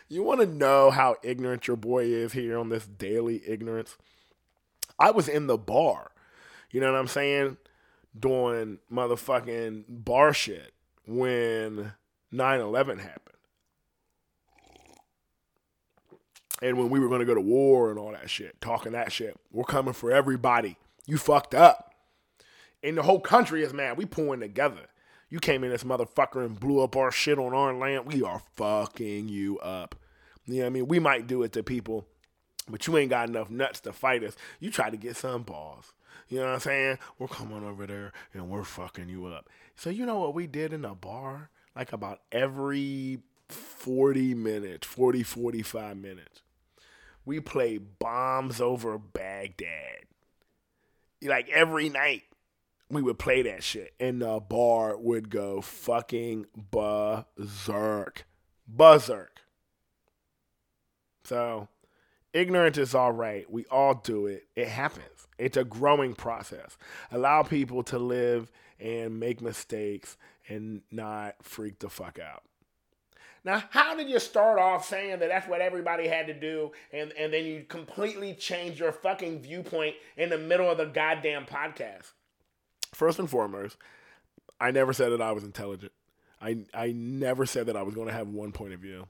[0.07, 3.97] you want to know how ignorant your boy is here on this daily ignorance?
[4.99, 6.11] I was in the bar.
[6.69, 7.57] You know what I'm saying?
[8.17, 10.73] Doing motherfucking bar shit
[11.05, 11.93] when
[12.33, 13.37] 9/11 happened.
[16.61, 19.11] And when we were going to go to war and all that shit, talking that
[19.11, 20.77] shit, we're coming for everybody.
[21.05, 21.93] You fucked up.
[22.83, 23.97] And the whole country is mad.
[23.97, 24.87] We pulling together.
[25.29, 28.11] You came in this motherfucker and blew up our shit on our land.
[28.11, 29.95] We are fucking you up.
[30.45, 30.87] You know what I mean?
[30.87, 32.07] We might do it to people,
[32.67, 34.35] but you ain't got enough nuts to fight us.
[34.59, 35.93] You try to get some balls.
[36.29, 36.99] You know what I'm saying?
[37.17, 39.49] We're coming over there and we're fucking you up.
[39.75, 41.49] So you know what we did in the bar?
[41.75, 46.41] Like about every 40 minutes, 40, 45 minutes.
[47.25, 50.05] We played bombs over Baghdad
[51.27, 52.23] like every night
[52.89, 58.25] we would play that shit and the bar would go fucking berserk.
[58.67, 59.41] Berserk.
[61.23, 61.67] So
[62.33, 63.49] ignorance is all right.
[63.49, 64.47] We all do it.
[64.55, 65.27] It happens.
[65.37, 66.77] It's a growing process.
[67.11, 72.43] Allow people to live and make mistakes and not freak the fuck out.
[73.43, 77.13] Now, how did you start off saying that that's what everybody had to do, and,
[77.13, 82.11] and then you completely change your fucking viewpoint in the middle of the goddamn podcast?
[82.93, 83.77] First and foremost,
[84.59, 85.93] I never said that I was intelligent.
[86.41, 89.07] I, I never said that I was going to have one point of view.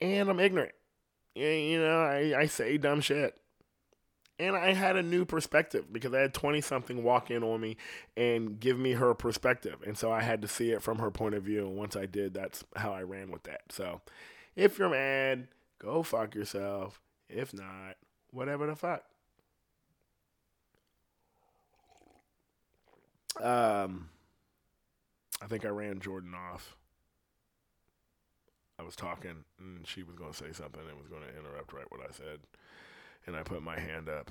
[0.00, 0.72] And I'm ignorant.
[1.34, 3.36] You know, I, I say dumb shit
[4.42, 7.76] and I had a new perspective because I had 20 something walk in on me
[8.16, 9.76] and give me her perspective.
[9.86, 11.66] And so I had to see it from her point of view.
[11.66, 13.60] And once I did, that's how I ran with that.
[13.70, 14.00] So
[14.56, 15.46] if you're mad,
[15.78, 17.00] go fuck yourself.
[17.28, 17.96] If not,
[18.32, 19.04] whatever the fuck.
[23.40, 24.08] Um,
[25.40, 26.76] I think I ran Jordan off.
[28.78, 31.72] I was talking and she was going to say something and was going to interrupt
[31.72, 32.40] right what I said
[33.26, 34.30] and I put my hand up.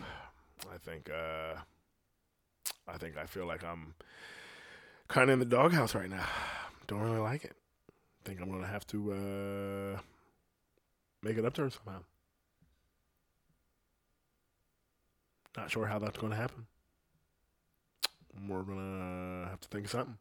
[0.72, 1.60] I think uh,
[2.88, 3.96] I think I feel like I'm
[5.08, 6.26] kind of in the doghouse right now.
[6.88, 7.56] Don't really like it.
[8.24, 10.00] Think I'm gonna have to uh,
[11.24, 12.02] make it up to her somehow.
[15.58, 16.68] Not sure how that's gonna happen.
[18.48, 20.18] We're gonna have to think of something.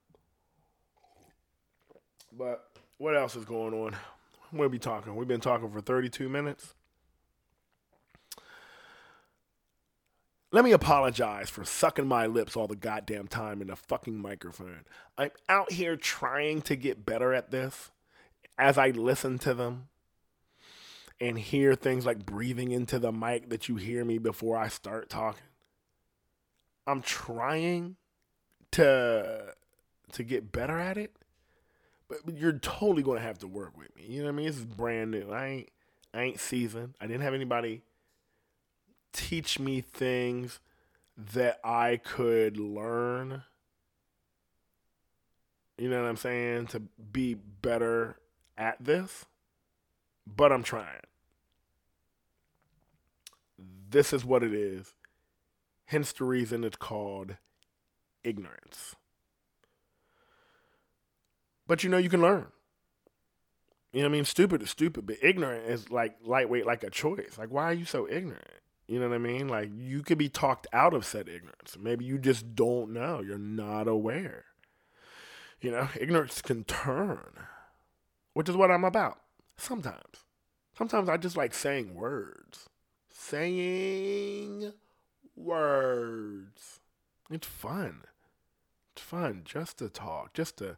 [2.32, 3.96] But what else is going on?
[4.52, 5.16] We'll be talking.
[5.16, 6.74] We've been talking for 32 minutes.
[10.52, 14.84] Let me apologize for sucking my lips all the goddamn time in the fucking microphone.
[15.16, 17.90] I'm out here trying to get better at this
[18.58, 19.88] as I listen to them
[21.20, 25.08] and hear things like breathing into the mic that you hear me before I start
[25.08, 25.40] talking.
[26.86, 27.96] I'm trying
[28.72, 29.54] to
[30.12, 31.14] to get better at it,
[32.24, 34.04] but you're totally gonna have to work with me.
[34.06, 34.46] You know what I mean?
[34.46, 35.30] This is brand new.
[35.30, 35.68] I ain't
[36.12, 36.94] I ain't seasoned.
[37.00, 37.82] I didn't have anybody
[39.12, 40.60] teach me things
[41.16, 43.42] that I could learn.
[45.78, 46.68] You know what I'm saying?
[46.68, 46.80] To
[47.12, 48.16] be better
[48.58, 49.24] at this.
[50.26, 50.86] But I'm trying.
[53.90, 54.94] This is what it is.
[55.86, 57.36] Hence the reason it's called
[58.22, 58.94] ignorance.
[61.70, 62.46] But you know, you can learn.
[63.92, 64.24] You know what I mean?
[64.24, 67.36] Stupid is stupid, but ignorant is like lightweight, like a choice.
[67.38, 68.42] Like, why are you so ignorant?
[68.88, 69.46] You know what I mean?
[69.46, 71.76] Like you could be talked out of said ignorance.
[71.78, 73.20] Maybe you just don't know.
[73.20, 74.46] You're not aware.
[75.60, 77.34] You know, ignorance can turn,
[78.32, 79.20] which is what I'm about.
[79.56, 80.24] Sometimes.
[80.76, 82.68] Sometimes I just like saying words.
[83.10, 84.72] Saying
[85.36, 86.80] words.
[87.30, 88.00] It's fun.
[88.96, 90.76] It's fun just to talk, just to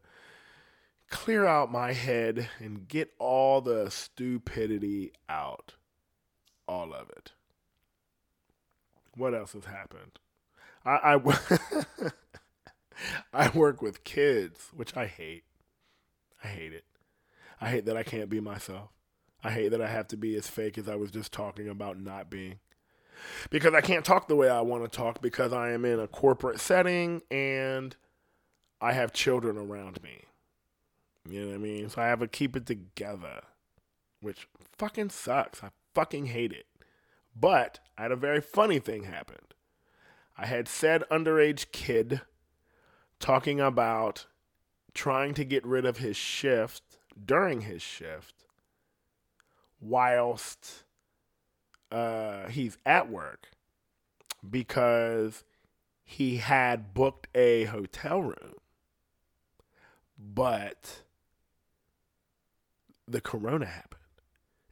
[1.13, 5.75] clear out my head and get all the stupidity out.
[6.69, 7.33] All of it.
[9.17, 10.19] What else has happened?
[10.85, 12.11] I I,
[13.35, 15.45] I work with kids, which I hate.
[16.45, 16.85] I hate it.
[17.61, 18.91] I hate that I can't be myself.
[19.45, 21.99] I hate that I have to be as fake as I was just talking about
[22.01, 22.61] not being.
[23.51, 26.09] because I can't talk the way I want to talk because I am in a
[26.09, 27.97] corporate setting and
[28.81, 30.25] I have children around me.
[31.29, 31.89] You know what I mean?
[31.89, 33.43] So I have to keep it together,
[34.21, 35.63] which fucking sucks.
[35.63, 36.67] I fucking hate it.
[37.35, 39.39] But I had a very funny thing happen.
[40.37, 42.23] I had said underage kid
[43.21, 44.27] talking about
[44.95, 46.83] trying to get rid of his shift
[47.25, 48.45] during his shift
[49.81, 50.85] whilst
[51.91, 53.49] uh, he's at work
[54.49, 55.45] because
[56.05, 58.55] he had booked a hotel room,
[60.19, 61.03] but
[63.13, 64.01] the corona happened.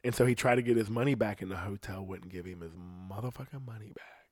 [0.03, 2.61] And so he tried to get his money back, and the hotel wouldn't give him
[2.61, 4.27] his motherfucking money back.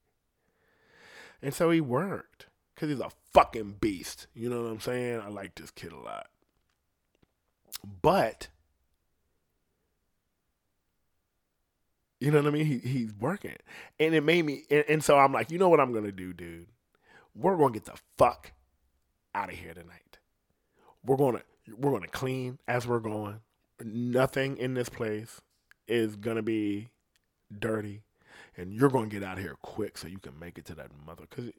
[1.42, 4.28] And so he worked because he's a fucking beast.
[4.34, 5.22] You know what I'm saying?
[5.22, 6.28] I like this kid a lot.
[8.02, 8.50] But,
[12.20, 12.66] you know what I mean?
[12.66, 13.56] He, he's working.
[14.00, 16.12] And it made me, and, and so I'm like, you know what I'm going to
[16.12, 16.68] do, dude?
[17.36, 18.52] We're going to get the fuck
[19.36, 20.18] out of here tonight.
[21.06, 21.44] We're going to,
[21.78, 23.40] we're going to clean as we're going.
[23.84, 25.42] Nothing in this place
[25.88, 26.90] is to be
[27.58, 28.02] dirty.
[28.58, 30.92] And you're to get out of here quick so you can make it to that
[31.06, 31.24] mother.
[31.30, 31.52] Because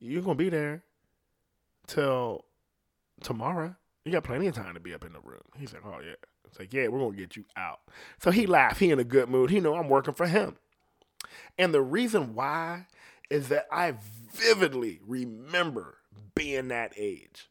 [0.00, 0.82] you're to be there
[1.86, 2.44] till
[3.20, 3.76] tomorrow.
[4.04, 5.42] You got plenty of time to be up in the room.
[5.58, 6.14] He's like, oh, yeah.
[6.46, 7.80] It's like, yeah, we're to get you out.
[8.20, 8.78] So he laughed.
[8.78, 9.50] He in a good mood.
[9.50, 10.56] He know I'm working for him.
[11.58, 12.86] And the reason why
[13.30, 13.94] is that I
[14.32, 15.98] vividly remember
[16.34, 17.50] being that age.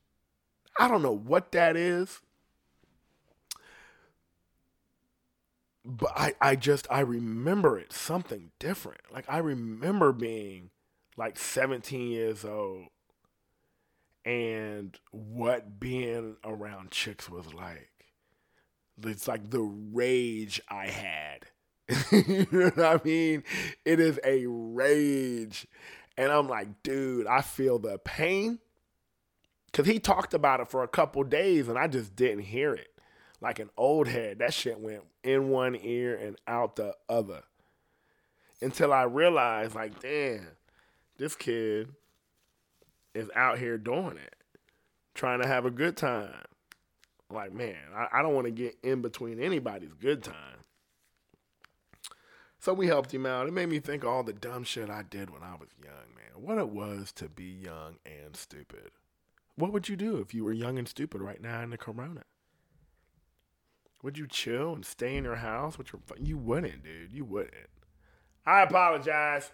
[0.80, 2.22] I don't know what that is.
[5.86, 9.02] But I, I just I remember it something different.
[9.14, 10.72] Like I remember being
[11.16, 12.88] like 17 years old
[14.26, 17.90] and what being around chicks was like.
[19.04, 21.46] It's like the rage I had.
[22.12, 23.44] you know what I mean?
[23.84, 25.68] It is a rage.
[26.18, 28.60] And I'm like, dude, I feel the pain.
[29.74, 32.95] Cause he talked about it for a couple days and I just didn't hear it.
[33.46, 34.40] Like an old head.
[34.40, 37.44] That shit went in one ear and out the other.
[38.60, 40.48] Until I realized, like, damn,
[41.20, 41.90] this kid
[43.14, 44.36] is out here doing it,
[45.14, 46.34] trying to have a good time.
[47.30, 50.64] Like, man, I, I don't want to get in between anybody's good time.
[52.58, 53.46] So we helped him out.
[53.46, 56.44] It made me think all the dumb shit I did when I was young, man.
[56.44, 58.90] What it was to be young and stupid.
[59.56, 62.24] What would you do if you were young and stupid right now in the corona?
[64.06, 65.80] Would you chill and stay in your house?
[65.80, 67.12] Your, you wouldn't, dude.
[67.12, 67.56] You wouldn't.
[68.46, 69.52] I apologize.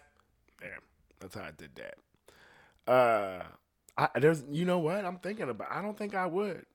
[0.60, 0.82] Damn,
[1.18, 2.92] that's how I did that.
[2.92, 3.44] Uh,
[3.96, 5.06] I, there's, you know what?
[5.06, 5.68] I'm thinking about.
[5.70, 6.66] I don't think I would.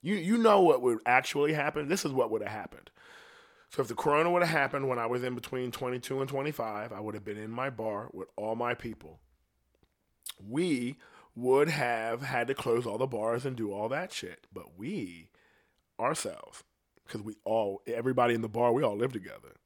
[0.00, 1.88] You, you know what would actually happen?
[1.88, 2.92] This is what would have happened.
[3.70, 6.92] So if the corona would have happened when I was in between 22 and 25,
[6.92, 9.18] I would have been in my bar with all my people.
[10.40, 10.98] We
[11.34, 14.46] would have had to close all the bars and do all that shit.
[14.54, 15.30] But we,
[15.98, 16.62] ourselves,
[17.06, 19.56] because we all, everybody in the bar, we all live together.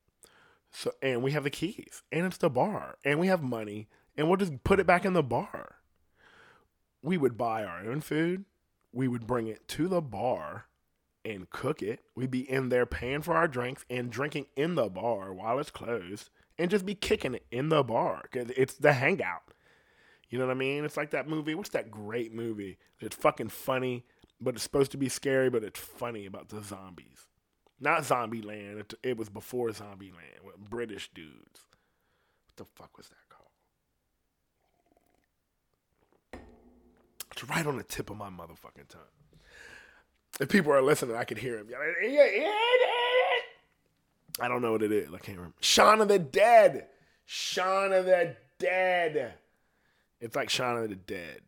[0.72, 4.28] So, and we have the keys, and it's the bar, and we have money, and
[4.28, 5.76] we'll just put it back in the bar.
[7.02, 8.44] We would buy our own food.
[8.92, 10.66] We would bring it to the bar
[11.24, 12.00] and cook it.
[12.14, 15.70] We'd be in there paying for our drinks and drinking in the bar while it's
[15.70, 19.54] closed and just be kicking it in the bar because it's the hangout.
[20.28, 20.84] You know what I mean?
[20.84, 21.54] It's like that movie.
[21.54, 22.78] What's that great movie?
[23.00, 24.04] It's fucking funny,
[24.40, 27.26] but it's supposed to be scary, but it's funny about the zombies.
[27.80, 28.80] Not Zombieland.
[28.80, 31.66] It, it was before Zombieland with British dudes.
[32.46, 33.46] What the fuck was that called?
[37.32, 39.00] It's right on the tip of my motherfucking tongue.
[40.38, 41.68] If people are listening, I could hear him.
[44.40, 45.12] I don't know what it is.
[45.12, 45.56] I can't remember.
[45.60, 46.86] Shaun of the Dead.
[47.26, 49.34] Shaun of the Dead.
[50.20, 51.40] It's like Shaun of the Dead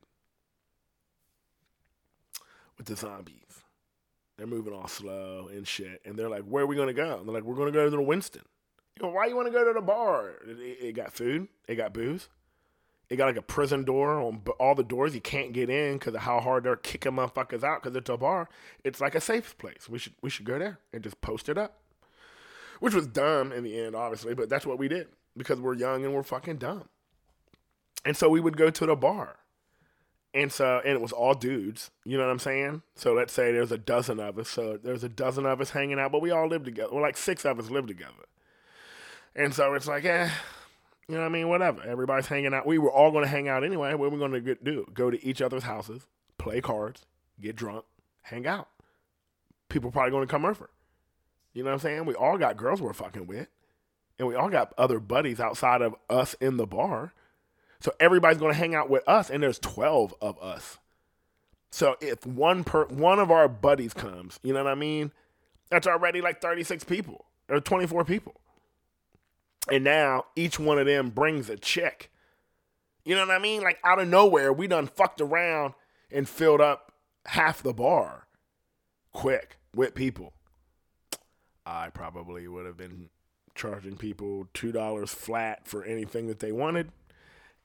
[2.77, 3.42] with the zombies.
[4.43, 6.03] They're moving all slow and shit.
[6.05, 7.17] And they're like, where are we going to go?
[7.17, 8.43] And they're like, we're going to go to the Winston.
[8.97, 10.31] You know, why you want to go to the bar?
[10.45, 11.47] It, it, it, got food.
[11.69, 12.29] It got booze.
[13.09, 15.15] It got like a prison door on all the doors.
[15.15, 18.17] You can't get in because of how hard they're kicking motherfuckers out because it's a
[18.17, 18.49] bar.
[18.83, 19.89] It's like a safe place.
[19.89, 21.79] We should we should go there and just post it up.
[22.81, 26.05] Which was dumb in the end, obviously, but that's what we did because we're young
[26.05, 26.89] and we're fucking dumb.
[28.05, 29.37] And so we would go to the bar.
[30.35, 32.83] And so, and it was all dudes, you know what I'm saying?
[32.95, 34.49] So let's say there's a dozen of us.
[34.49, 36.89] So there's a dozen of us hanging out, but we all live together.
[36.93, 38.13] Well, like six of us live together.
[39.35, 40.31] And so it's like, eh,
[41.09, 41.49] you know what I mean?
[41.49, 41.83] Whatever.
[41.83, 42.67] Everybody's hanging out.
[42.67, 43.93] We were all going to hang out anyway.
[43.95, 44.87] What are we going to do?
[44.95, 46.07] Go to each other's houses,
[46.39, 47.05] play cards,
[47.41, 47.85] get drunk,
[48.23, 48.69] hang out.
[49.69, 50.71] People probably going to come over.
[51.53, 52.07] You know what I'm saying?
[52.07, 53.49] We all got girls we're fucking with.
[54.19, 57.13] And we all got other buddies outside of us in the bar.
[57.83, 60.79] So everybody's going to hang out with us, and there's 12 of us.
[61.73, 65.11] So if one per one of our buddies comes, you know what I mean?
[65.69, 68.41] That's already like 36 people or 24 people.
[69.71, 72.11] And now each one of them brings a check.
[73.05, 73.63] You know what I mean?
[73.63, 75.75] Like out of nowhere, we done fucked around
[76.11, 76.93] and filled up
[77.27, 78.29] half the bar
[79.13, 80.35] quick with people.
[81.67, 83.09] I probably would have been
[83.55, 86.93] charging people $2 flat for anything that they wanted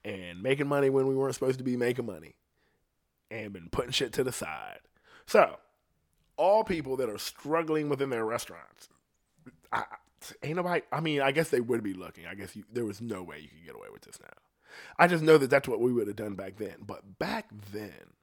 [0.07, 2.35] and making money when we weren't supposed to be making money
[3.29, 4.79] and been putting shit to the side.
[5.25, 5.57] So,
[6.37, 8.87] all people that are struggling within their restaurants,
[9.73, 9.83] I,
[10.41, 10.81] ain't nobody.
[10.93, 12.25] I mean, I guess they would be looking.
[12.25, 14.29] I guess you, there was no way you could get away with this now.
[14.97, 16.75] I just know that that's what we would have done back then.
[16.85, 18.13] But back then,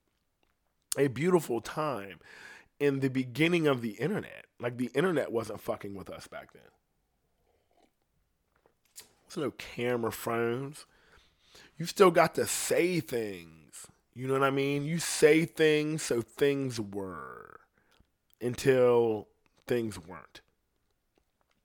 [0.97, 2.18] a beautiful time
[2.80, 4.47] in the beginning of the internet.
[4.59, 6.62] Like the internet wasn't fucking with us back then.
[9.28, 10.87] There's no camera phones.
[11.79, 13.87] You still got to say things.
[14.14, 14.85] You know what I mean?
[14.85, 17.61] You say things so things were
[18.41, 19.29] until
[19.66, 20.41] things weren't.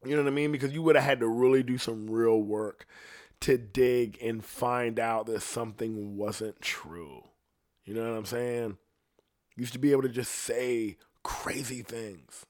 [0.03, 0.51] You know what I mean?
[0.51, 2.87] Because you would have had to really do some real work
[3.41, 7.25] to dig and find out that something wasn't true.
[7.85, 8.77] You know what I'm saying?
[9.55, 12.45] Used to be able to just say crazy things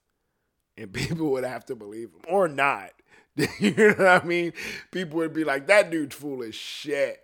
[0.77, 2.91] and people would have to believe them or not.
[3.59, 4.53] you know what I mean?
[4.91, 7.21] People would be like, that dude's full of shit.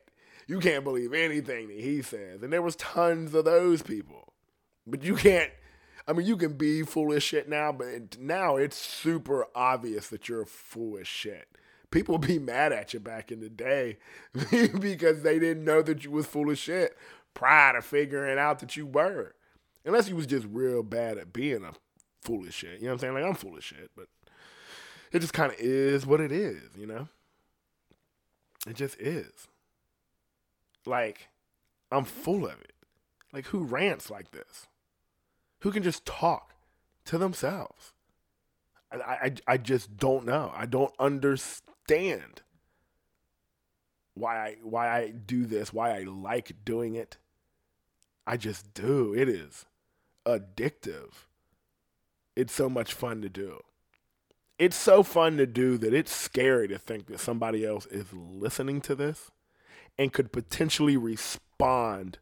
[0.47, 2.43] You can't believe anything that he says.
[2.43, 4.33] And there was tons of those people.
[4.85, 5.51] But you can't
[6.07, 10.29] I mean, you can be full of shit now, but now it's super obvious that
[10.29, 11.47] you're full of shit.
[11.89, 13.97] People be mad at you back in the day
[14.79, 16.95] because they didn't know that you was full of shit
[17.33, 19.33] prior to figuring out that you were.
[19.83, 21.73] Unless you was just real bad at being a
[22.21, 22.79] foolish shit.
[22.79, 23.13] You know what I'm saying?
[23.13, 24.07] Like I'm full of shit, but
[25.11, 27.07] it just kind of is what it is, you know?
[28.67, 29.47] It just is.
[30.85, 31.29] Like
[31.91, 32.73] I'm full of it.
[33.33, 34.67] Like who rants like this?
[35.59, 36.53] Who can just talk
[37.05, 37.93] to themselves?
[38.91, 40.53] I, I, I just don't know.
[40.55, 42.41] I don't understand
[44.13, 47.17] why I why I do this, why I like doing it.
[48.25, 49.13] I just do.
[49.13, 49.65] It is
[50.25, 51.25] addictive.
[52.35, 53.61] It's so much fun to do.
[54.57, 58.81] It's so fun to do that it's scary to think that somebody else is listening
[58.81, 59.31] to this
[59.97, 62.17] and could potentially respond,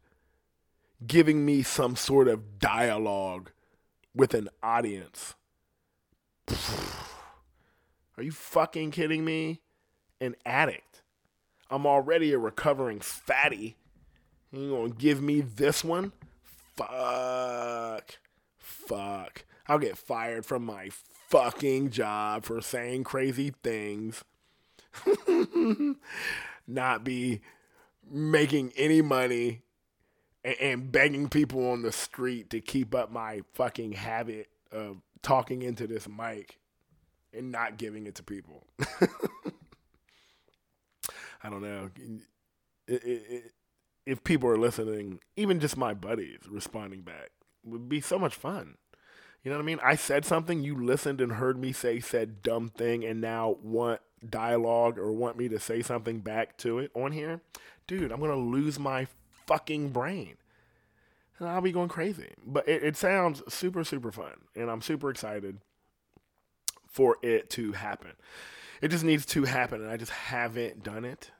[1.06, 3.50] giving me some sort of dialogue
[4.14, 5.34] with an audience.
[8.16, 9.60] Are you fucking kidding me?
[10.20, 11.02] An addict.
[11.70, 13.76] I'm already a recovering fatty.
[14.52, 16.12] You gonna give me this one?
[16.76, 18.18] Fuck.
[18.58, 19.44] Fuck.
[19.66, 20.90] I'll get fired from my
[21.28, 24.22] fucking job for saying crazy things.
[26.66, 27.40] Not be
[28.10, 29.62] making any money
[30.44, 35.62] and, and begging people on the street to keep up my fucking habit of talking
[35.62, 36.58] into this mic
[37.32, 38.66] and not giving it to people.
[41.42, 41.90] I don't know.
[42.86, 43.52] It, it, it,
[44.06, 47.30] if people are listening, even just my buddies responding back
[47.64, 48.76] would be so much fun.
[49.44, 49.80] You know what I mean?
[49.84, 54.00] I said something, you listened and heard me say said dumb thing, and now want
[54.28, 57.42] dialogue or want me to say something back to it on here.
[57.86, 59.06] Dude, I'm gonna lose my
[59.46, 60.36] fucking brain.
[61.38, 62.30] And I'll be going crazy.
[62.46, 64.32] But it, it sounds super, super fun.
[64.56, 65.58] And I'm super excited
[66.88, 68.12] for it to happen.
[68.80, 71.30] It just needs to happen, and I just haven't done it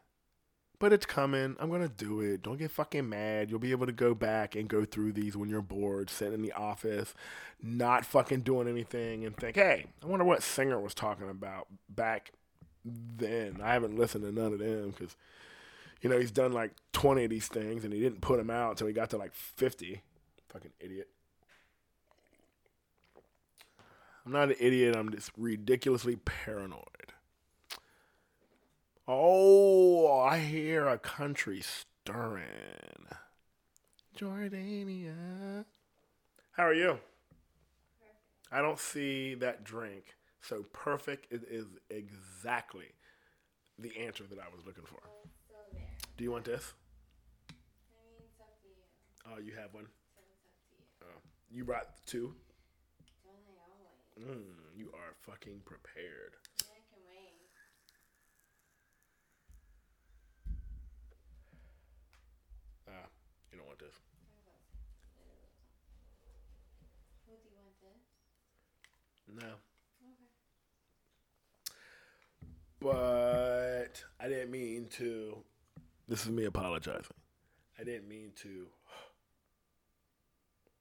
[0.79, 1.57] but it's coming.
[1.59, 2.43] I'm gonna do it.
[2.43, 3.51] Don't get fucking mad.
[3.51, 6.43] You'll be able to go back and go through these when you're bored, sitting in
[6.43, 7.15] the office,
[7.63, 12.33] not fucking doing anything, and think, hey, I wonder what Singer was talking about back
[12.85, 13.61] then.
[13.63, 15.17] I haven't listened to none of them because,
[16.03, 18.73] you know, he's done like 20 of these things and he didn't put them out
[18.73, 20.03] until he got to like 50.
[20.49, 21.09] Fucking idiot.
[24.27, 24.97] I'm not an idiot.
[24.97, 27.14] I'm just ridiculously paranoid.
[29.07, 32.47] Oh, I hear a country stirring.
[34.17, 35.65] Jordania.
[36.53, 36.99] How are you?
[38.51, 40.15] I don't see that drink.
[40.41, 42.87] So perfect it is exactly
[43.79, 45.01] the answer that I was looking for.
[46.17, 46.73] Do you want this?
[47.51, 47.53] I
[48.07, 49.35] mean, it's up to you.
[49.35, 49.87] Oh, you have one.
[50.15, 51.15] So it's up to you.
[51.15, 52.35] Oh, you brought two.
[53.25, 54.39] Don't I always?
[54.39, 56.37] Mm, you are fucking prepared.
[56.63, 57.35] Yeah, I can wait.
[62.89, 63.09] Ah,
[63.55, 63.95] you don't want this.
[67.27, 68.03] What do you want this?
[69.31, 69.47] No.
[70.11, 70.29] Okay.
[72.81, 75.37] but I didn't mean to.
[76.09, 77.15] This is me apologizing.
[77.79, 78.67] I didn't mean to.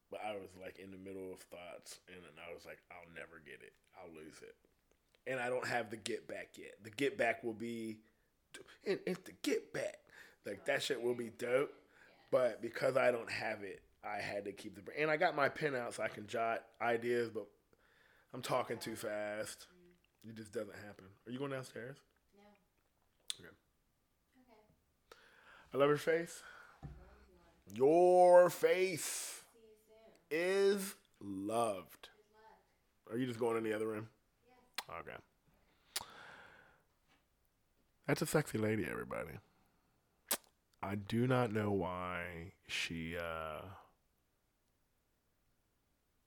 [0.09, 3.13] But I was like in the middle of thoughts, and then I was like, I'll
[3.15, 3.73] never get it.
[3.97, 4.55] I'll lose it.
[5.25, 6.73] And I don't have the get back yet.
[6.83, 7.99] The get back will be,
[8.85, 9.99] and it's the get back.
[10.45, 11.71] Like that shit will be dope.
[12.33, 14.81] But because I don't have it, I had to keep the.
[14.99, 17.45] And I got my pen out so I can jot ideas, but
[18.33, 19.67] I'm talking too fast.
[20.27, 21.05] It just doesn't happen.
[21.27, 21.97] Are you going downstairs?
[22.35, 22.41] No.
[23.45, 23.49] Okay.
[23.49, 25.17] Okay.
[25.75, 26.41] I love your face.
[27.71, 29.43] Your face
[30.31, 32.09] you is loved.
[33.11, 34.07] Are you just going in the other room?
[34.89, 34.97] Yes.
[35.01, 36.07] Okay.
[38.07, 39.33] That's a sexy lady, everybody.
[40.83, 43.61] I do not know why she uh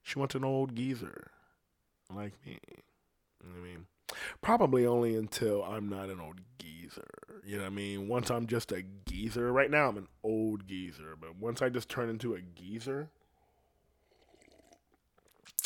[0.02, 1.30] she wants an old geezer
[2.14, 2.58] like me.
[3.44, 3.86] You know I mean,
[4.40, 7.06] probably only until I'm not an old geezer.
[7.44, 8.08] You know what I mean?
[8.08, 9.52] Once I'm just a geezer.
[9.52, 13.10] Right now I'm an old geezer, but once I just turn into a geezer,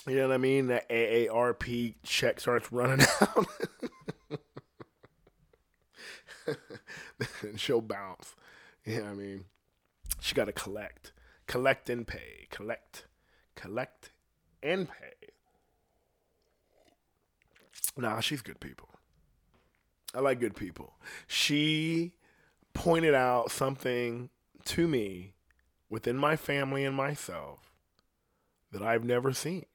[0.06, 0.66] you know what I mean?
[0.66, 3.46] That AARP check starts running out.
[7.42, 8.34] and she'll bounce.
[8.90, 9.44] You know what I mean?
[10.20, 11.12] She got to collect.
[11.46, 12.48] Collect and pay.
[12.50, 13.04] Collect.
[13.54, 14.10] Collect
[14.62, 15.28] and pay.
[17.96, 18.88] Nah, she's good people.
[20.14, 20.94] I like good people.
[21.28, 22.12] She
[22.74, 24.30] pointed out something
[24.64, 25.34] to me
[25.88, 27.70] within my family and myself
[28.72, 29.66] that I've never seen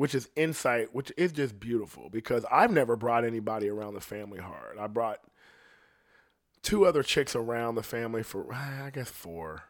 [0.00, 4.38] which is insight, which is just beautiful because I've never brought anybody around the family
[4.38, 4.78] hard.
[4.78, 5.20] I brought
[6.62, 9.64] two other chicks around the family for, I guess, four.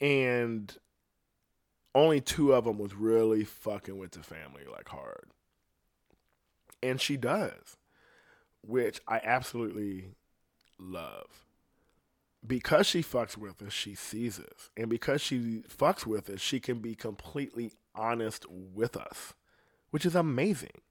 [0.00, 0.76] And
[1.94, 5.26] only two of them was really fucking with the family like hard.
[6.82, 7.76] And she does,
[8.62, 10.08] which I absolutely
[10.78, 11.44] love
[12.46, 14.70] because she fucks with us, she sees us.
[14.76, 19.34] And because she fucks with us, she can be completely honest with us,
[19.90, 20.82] which is amazing.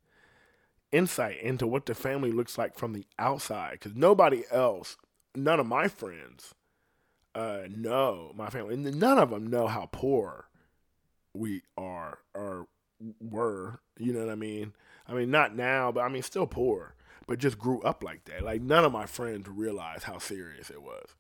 [0.94, 3.74] Insight into what the family looks like from the outside.
[3.74, 4.96] Because nobody else,
[5.36, 6.54] none of my friends,
[7.36, 8.76] uh, know my family.
[8.76, 10.48] And none of them know how poor
[11.34, 12.68] we are or
[13.20, 13.80] were.
[13.98, 14.74] You know what I mean?
[15.08, 16.96] I mean, not now, but I mean, still poor.
[17.26, 18.44] But just grew up like that.
[18.44, 21.16] Like, none of my friends realized how serious it was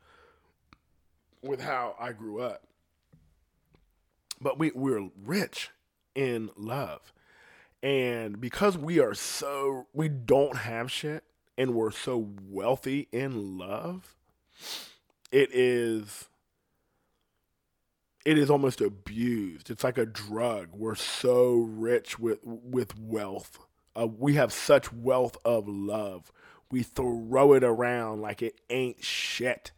[1.43, 2.63] with how I grew up.
[4.41, 5.69] But we we're rich
[6.15, 7.13] in love.
[7.84, 11.25] And because we are so we don't have shit
[11.57, 14.15] and we're so wealthy in love,
[15.34, 16.29] it is
[18.25, 19.69] it is almost abused.
[19.69, 20.69] It's like a drug.
[20.71, 23.59] We're so rich with with wealth.
[23.99, 26.31] Uh, we have such wealth of love.
[26.71, 29.71] We throw it around like it ain't shit.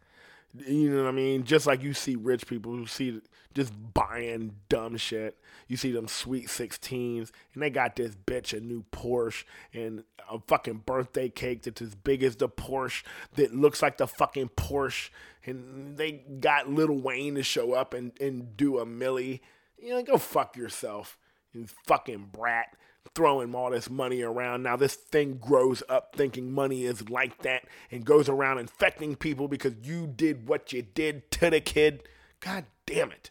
[0.67, 1.43] You know what I mean?
[1.43, 3.19] Just like you see rich people who see
[3.55, 5.37] just buying dumb shit.
[5.67, 10.39] You see them sweet 16s, and they got this bitch a new Porsche and a
[10.39, 13.03] fucking birthday cake that's as big as the Porsche
[13.35, 15.09] that looks like the fucking Porsche.
[15.45, 19.41] And they got Lil Wayne to show up and, and do a millie.
[19.79, 21.17] You know, go fuck yourself,
[21.53, 22.75] you fucking brat
[23.13, 24.63] throwing all this money around.
[24.63, 29.47] Now this thing grows up thinking money is like that and goes around infecting people
[29.47, 32.03] because you did what you did to the kid.
[32.39, 33.29] God damn it.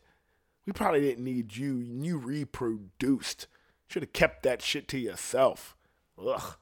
[0.66, 1.76] We probably didn't need you.
[1.76, 3.46] You reproduced.
[3.88, 5.76] Should have kept that shit to yourself.
[6.18, 6.56] Ugh.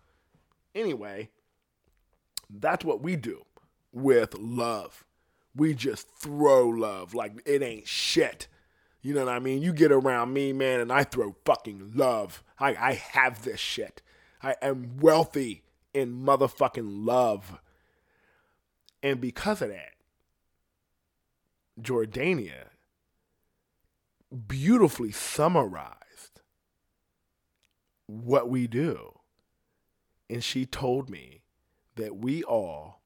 [0.74, 1.30] Anyway,
[2.50, 3.44] that's what we do
[3.92, 5.04] with love.
[5.54, 8.48] We just throw love like it ain't shit.
[9.02, 9.62] You know what I mean?
[9.62, 12.42] You get around me, man, and I throw fucking love.
[12.58, 14.00] I, I have this shit.
[14.42, 17.60] I am wealthy in motherfucking love.
[19.02, 19.94] And because of that,
[21.80, 22.68] Jordania
[24.32, 26.40] beautifully summarized
[28.06, 29.18] what we do.
[30.28, 31.42] And she told me
[31.96, 33.02] that we all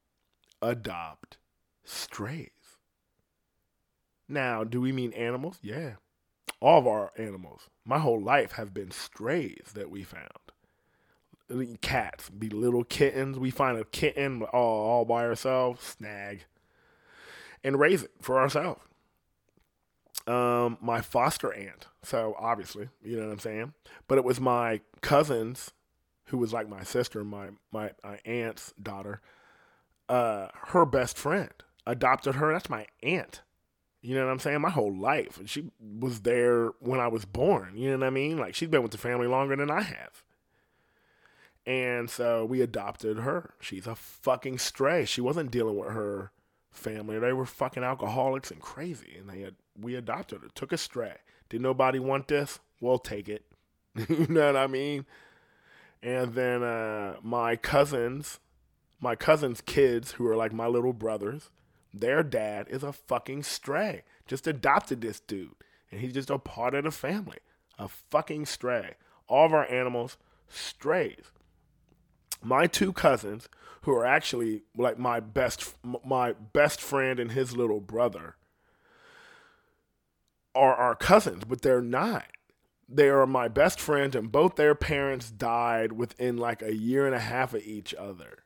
[0.61, 1.37] adopt
[1.83, 2.49] strays.
[4.29, 5.59] Now, do we mean animals?
[5.61, 5.93] Yeah.
[6.59, 10.31] All of our animals, my whole life, have been strays that we found.
[11.81, 13.39] Cats, be little kittens.
[13.39, 16.45] We find a kitten all, all by ourselves, snag,
[17.63, 18.81] and raise it for ourselves.
[20.27, 23.73] Um, my foster aunt, so obviously, you know what I'm saying.
[24.07, 25.71] But it was my cousins,
[26.25, 29.21] who was like my sister, my my, my aunt's daughter.
[30.09, 31.51] Uh, her best friend
[31.85, 32.51] adopted her.
[32.51, 33.41] That's my aunt.
[34.01, 34.61] You know what I'm saying?
[34.61, 35.37] My whole life.
[35.37, 37.73] And she was there when I was born.
[37.75, 38.37] You know what I mean?
[38.37, 40.23] Like she's been with the family longer than I have.
[41.65, 43.53] And so we adopted her.
[43.59, 45.03] She's a fucking stray.
[45.03, 46.31] She wasn't dealing with her
[46.77, 47.19] family.
[47.19, 49.15] They were fucking alcoholics and crazy.
[49.19, 51.15] And they had, we adopted her, took a stray.
[51.49, 52.59] Did nobody want this?
[52.79, 53.45] We'll take it.
[54.09, 55.05] you know what I mean?
[56.01, 58.39] And then uh, my cousins,
[58.99, 61.49] my cousins' kids, who are like my little brothers,
[61.93, 64.03] their dad is a fucking stray.
[64.27, 65.55] Just adopted this dude.
[65.91, 67.39] And he's just a part of the family.
[67.79, 68.95] A fucking stray.
[69.27, 70.17] All of our animals,
[70.47, 71.31] strays.
[72.41, 73.49] My two cousins,
[73.81, 75.73] who are actually like my best
[76.05, 78.35] my best friend and his little brother,
[80.53, 82.25] are our cousins, but they're not.
[82.89, 87.15] They are my best friends, and both their parents died within like a year and
[87.15, 88.43] a half of each other.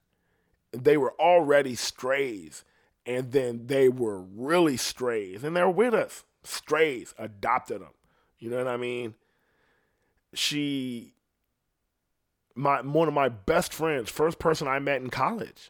[0.72, 2.64] They were already strays,
[3.06, 6.24] and then they were really strays, and they're with us.
[6.44, 7.94] Strays, adopted them.
[8.40, 9.14] You know what I mean?
[10.34, 11.14] She,
[12.56, 15.70] my one of my best friends, first person I met in college.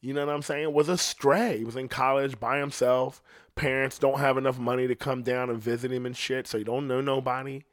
[0.00, 0.72] You know what I'm saying?
[0.72, 1.58] Was a stray.
[1.58, 3.22] He was in college by himself.
[3.54, 6.64] Parents don't have enough money to come down and visit him and shit, so he
[6.64, 7.64] don't know nobody.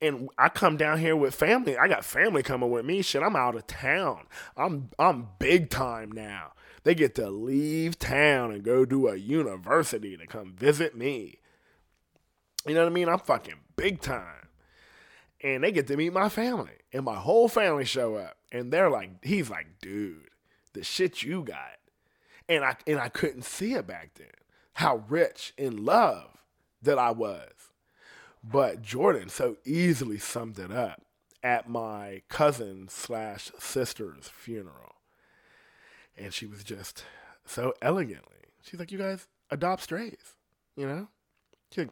[0.00, 1.76] And I come down here with family.
[1.76, 3.02] I got family coming with me.
[3.02, 4.26] Shit, I'm out of town.
[4.56, 6.52] I'm I'm big time now.
[6.84, 11.38] They get to leave town and go to a university to come visit me.
[12.66, 13.08] You know what I mean?
[13.08, 14.43] I'm fucking big time.
[15.44, 16.72] And they get to meet my family.
[16.92, 18.38] And my whole family show up.
[18.50, 20.30] And they're like, he's like, dude,
[20.72, 21.76] the shit you got.
[22.48, 24.28] And I and I couldn't see it back then.
[24.72, 26.38] How rich in love
[26.82, 27.52] that I was.
[28.42, 31.02] But Jordan so easily summed it up
[31.42, 34.96] at my cousin slash sister's funeral.
[36.16, 37.04] And she was just
[37.44, 38.36] so elegantly.
[38.62, 40.34] She's like, You guys adopt strays,
[40.74, 41.08] you know?
[41.76, 41.90] Like,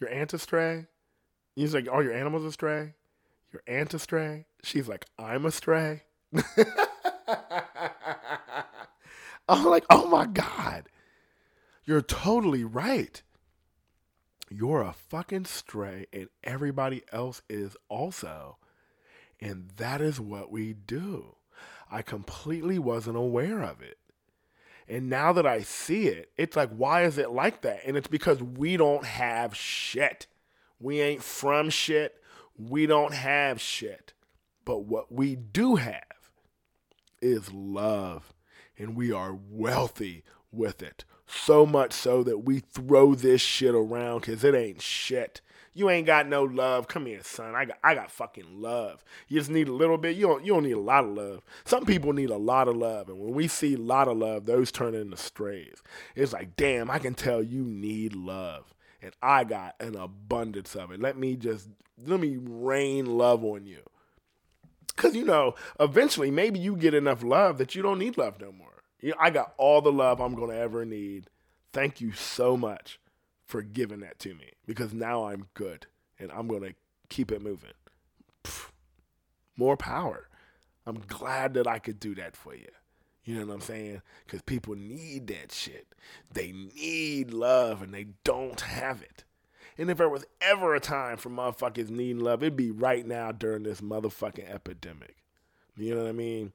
[0.00, 0.86] Your aunt a stray?
[1.56, 2.94] He's like, Are your animals a stray?
[3.52, 4.46] Your aunt a stray?
[4.62, 6.02] She's like, I'm a stray.
[9.48, 10.84] I'm like, Oh my God.
[11.84, 13.22] You're totally right.
[14.50, 18.58] You're a fucking stray, and everybody else is also.
[19.40, 21.36] And that is what we do.
[21.90, 23.98] I completely wasn't aware of it.
[24.88, 27.80] And now that I see it, it's like, why is it like that?
[27.86, 30.26] And it's because we don't have shit.
[30.80, 32.20] We ain't from shit.
[32.58, 34.12] We don't have shit.
[34.64, 36.02] But what we do have
[37.20, 38.34] is love.
[38.78, 40.22] And we are wealthy
[40.52, 41.04] with it.
[41.26, 45.40] So much so that we throw this shit around because it ain't shit.
[45.76, 46.88] You ain't got no love.
[46.88, 47.54] Come here, son.
[47.54, 49.04] I got I got fucking love.
[49.28, 50.16] You just need a little bit.
[50.16, 51.44] You don't you don't need a lot of love.
[51.66, 53.10] Some people need a lot of love.
[53.10, 55.82] And when we see a lot of love, those turn into strays.
[56.14, 58.72] It's like, damn, I can tell you need love.
[59.02, 61.00] And I got an abundance of it.
[61.00, 61.68] Let me just
[62.04, 63.82] let me rain love on you.
[64.96, 68.50] Cause you know, eventually maybe you get enough love that you don't need love no
[68.50, 68.82] more.
[69.00, 71.28] You know, I got all the love I'm gonna ever need.
[71.72, 72.98] Thank you so much
[73.44, 75.86] for giving that to me because now I'm good
[76.18, 76.74] and I'm to
[77.08, 77.72] keep it moving.
[78.44, 78.70] Pfft,
[79.56, 80.28] more power.
[80.86, 82.68] I'm glad that I could do that for you.
[83.26, 84.02] You know what I'm saying?
[84.24, 85.88] Because people need that shit.
[86.32, 89.24] They need love and they don't have it.
[89.76, 93.32] And if there was ever a time for motherfuckers needing love, it'd be right now
[93.32, 95.16] during this motherfucking epidemic.
[95.76, 96.52] You know what I mean?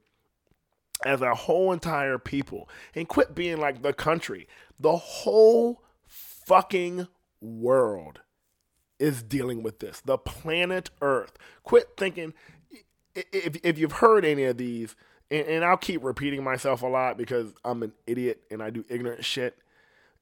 [1.04, 2.70] As a whole entire people.
[2.94, 4.48] And quit being like the country.
[4.80, 7.06] The whole fucking
[7.42, 8.20] world
[8.98, 10.00] is dealing with this.
[10.00, 11.36] The planet Earth.
[11.64, 12.32] Quit thinking.
[13.14, 14.96] If, if you've heard any of these,
[15.32, 18.84] and, and I'll keep repeating myself a lot because I'm an idiot and I do
[18.88, 19.56] ignorant shit,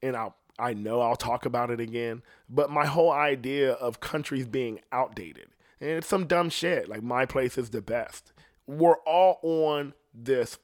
[0.03, 2.23] and I'll I know I'll talk about it again.
[2.49, 5.49] But my whole idea of countries being outdated,
[5.81, 6.89] and it's some dumb shit.
[6.89, 8.33] Like my place is the best.
[8.67, 10.59] We're all on this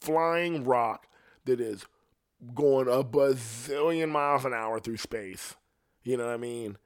[0.00, 1.06] flying rock
[1.44, 1.84] that is
[2.54, 5.54] going a bazillion miles an hour through space.
[6.02, 6.78] You know what I mean?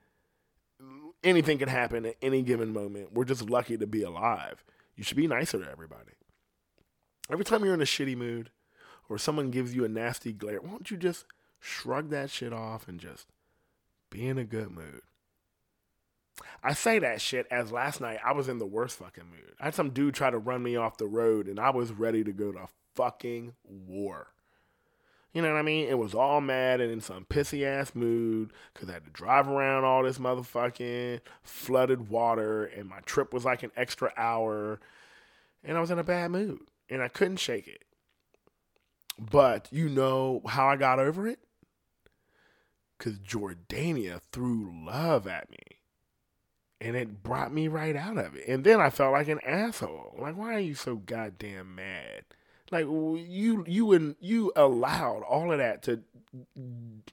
[1.24, 3.12] Anything can happen at any given moment.
[3.12, 4.62] We're just lucky to be alive.
[4.96, 6.12] You should be nicer to everybody.
[7.30, 8.50] Every time you're in a shitty mood
[9.08, 11.24] or someone gives you a nasty glare, why don't you just
[11.60, 13.26] shrug that shit off and just
[14.10, 15.02] be in a good mood?
[16.62, 19.54] I say that shit as last night I was in the worst fucking mood.
[19.60, 22.22] I had some dude try to run me off the road and I was ready
[22.24, 24.28] to go to fucking war.
[25.32, 25.88] You know what I mean?
[25.88, 29.48] It was all mad and in some pissy ass mood because I had to drive
[29.48, 34.80] around all this motherfucking flooded water and my trip was like an extra hour
[35.62, 37.84] and I was in a bad mood and I couldn't shake it.
[39.18, 41.40] But you know how I got over it?
[42.98, 45.58] Because Jordania threw love at me.
[46.80, 48.46] And it brought me right out of it.
[48.46, 50.16] And then I felt like an asshole.
[50.18, 52.24] Like, why are you so goddamn mad?
[52.70, 56.02] Like you you and you allowed all of that to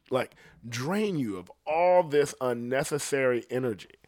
[0.09, 0.35] like
[0.67, 3.99] drain you of all this unnecessary energy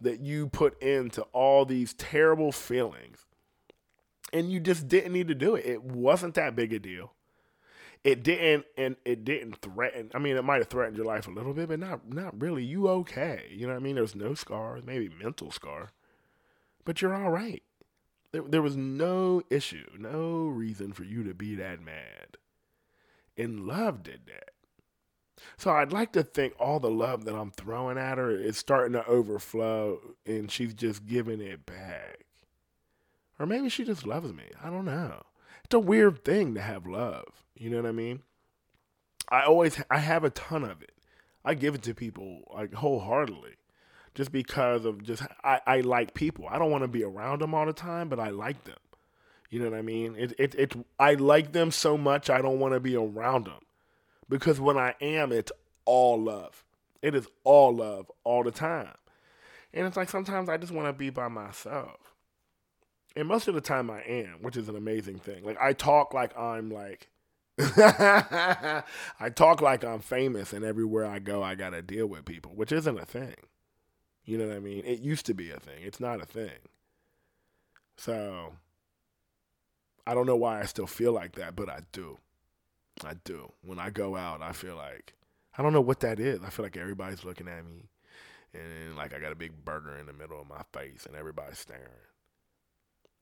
[0.00, 3.24] that you put into all these terrible feelings.
[4.32, 5.66] And you just didn't need to do it.
[5.66, 7.12] It wasn't that big a deal.
[8.04, 11.30] It didn't and it didn't threaten I mean it might have threatened your life a
[11.30, 12.64] little bit, but not not really.
[12.64, 13.46] You okay.
[13.50, 13.94] You know what I mean?
[13.94, 15.92] There's no scars, maybe mental scar.
[16.84, 17.62] But you're all right.
[18.32, 22.38] There, there was no issue, no reason for you to be that mad.
[23.36, 24.50] And love did that.
[25.56, 28.92] So I'd like to think all the love that I'm throwing at her is starting
[28.94, 32.24] to overflow and she's just giving it back.
[33.42, 34.44] Or maybe she just loves me.
[34.62, 35.24] I don't know.
[35.64, 37.42] It's a weird thing to have love.
[37.56, 38.22] You know what I mean?
[39.28, 40.92] I always I have a ton of it.
[41.44, 43.56] I give it to people like wholeheartedly
[44.14, 46.46] just because of just I, I like people.
[46.48, 48.78] I don't want to be around them all the time, but I like them.
[49.50, 50.14] You know what I mean?
[50.16, 53.64] It it it I like them so much I don't want to be around them.
[54.28, 55.50] Because when I am, it's
[55.84, 56.62] all love.
[57.02, 58.94] It is all love all the time.
[59.74, 62.11] And it's like sometimes I just want to be by myself.
[63.14, 65.44] And most of the time I am, which is an amazing thing.
[65.44, 67.10] Like I talk like I'm like
[67.58, 68.82] I
[69.34, 72.72] talk like I'm famous and everywhere I go I got to deal with people, which
[72.72, 73.34] isn't a thing.
[74.24, 74.84] You know what I mean?
[74.86, 75.82] It used to be a thing.
[75.82, 76.68] It's not a thing.
[77.96, 78.54] So
[80.06, 82.18] I don't know why I still feel like that, but I do.
[83.04, 83.52] I do.
[83.62, 85.14] When I go out, I feel like
[85.58, 86.40] I don't know what that is.
[86.42, 87.90] I feel like everybody's looking at me
[88.54, 91.58] and like I got a big burger in the middle of my face and everybody's
[91.58, 91.86] staring.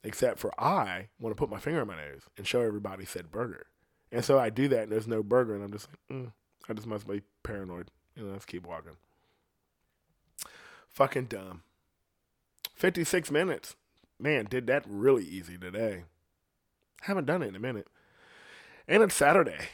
[0.03, 3.31] Except for I want to put my finger on my nose and show everybody said
[3.31, 3.67] burger.
[4.11, 6.33] And so I do that and there's no burger and I'm just like, mm,
[6.69, 7.91] I just must be paranoid.
[8.17, 8.97] Know, let's keep walking.
[10.89, 11.63] Fucking dumb.
[12.75, 13.77] 56 minutes.
[14.19, 16.05] Man, did that really easy today.
[17.03, 17.89] Haven't done it in a minute.
[18.89, 19.69] And it's Saturday.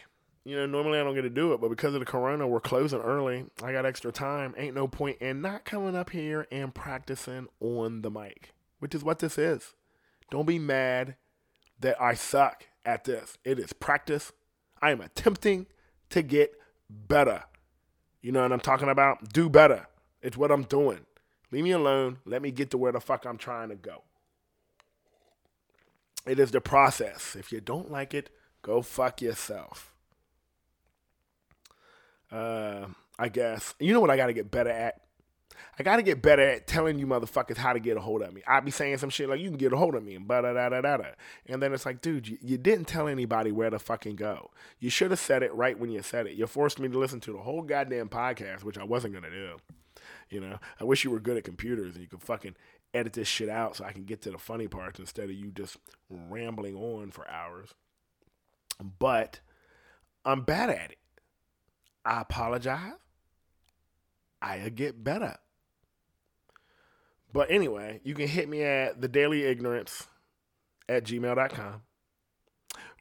[0.45, 2.61] You know, normally I don't get to do it, but because of the corona, we're
[2.61, 3.47] closing early.
[3.65, 4.55] I got extra time.
[4.57, 9.03] Ain't no point in not coming up here and practicing on the mic, which is
[9.03, 9.75] what this is.
[10.31, 11.17] Don't be mad
[11.81, 13.37] that I suck at this.
[13.45, 14.33] It is practice.
[14.81, 15.67] I am attempting
[16.11, 16.55] to get
[16.91, 17.45] better.
[18.23, 19.33] You know what I'm talking about?
[19.33, 19.87] Do better.
[20.23, 21.07] It's what I'm doing.
[21.53, 22.19] Leave me alone.
[22.25, 24.03] Let me get to where the fuck I'm trying to go.
[26.27, 27.37] It is the process.
[27.37, 28.31] If you don't like it,
[28.63, 29.95] go fuck yourself.
[32.33, 32.87] Uh,
[33.19, 33.75] I guess.
[33.79, 35.01] You know what I got to get better at?
[35.79, 38.33] I got to get better at telling you motherfuckers how to get a hold of
[38.33, 38.43] me.
[38.47, 40.41] I be saying some shit like, you can get a hold of me, and da
[40.41, 41.05] da da da da.
[41.47, 44.51] And then it's like, dude, you, you didn't tell anybody where to fucking go.
[44.79, 46.33] You should have said it right when you said it.
[46.33, 49.57] You forced me to listen to the whole goddamn podcast, which I wasn't to do.
[50.31, 52.57] You know, I wish you were good at computers and you could fucking
[52.95, 55.51] edit this shit out so I can get to the funny parts instead of you
[55.51, 55.77] just
[56.09, 57.75] rambling on for hours.
[58.99, 59.41] But
[60.25, 60.99] I'm bad at it.
[62.05, 62.95] I apologize.
[64.47, 65.37] I'll get better.
[67.33, 70.07] But anyway, you can hit me at the daily ignorance
[70.89, 71.83] at gmail.com,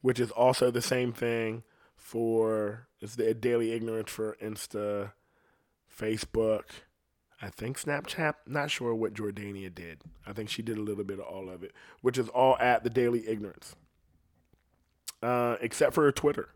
[0.01, 1.63] which is also the same thing
[1.95, 5.11] for it's the daily ignorance for Insta,
[5.95, 6.63] Facebook,
[7.41, 8.33] I think Snapchat.
[8.47, 10.01] Not sure what Jordania did.
[10.25, 12.83] I think she did a little bit of all of it, which is all at
[12.83, 13.75] the Daily Ignorance,
[15.21, 16.49] uh, except for Twitter.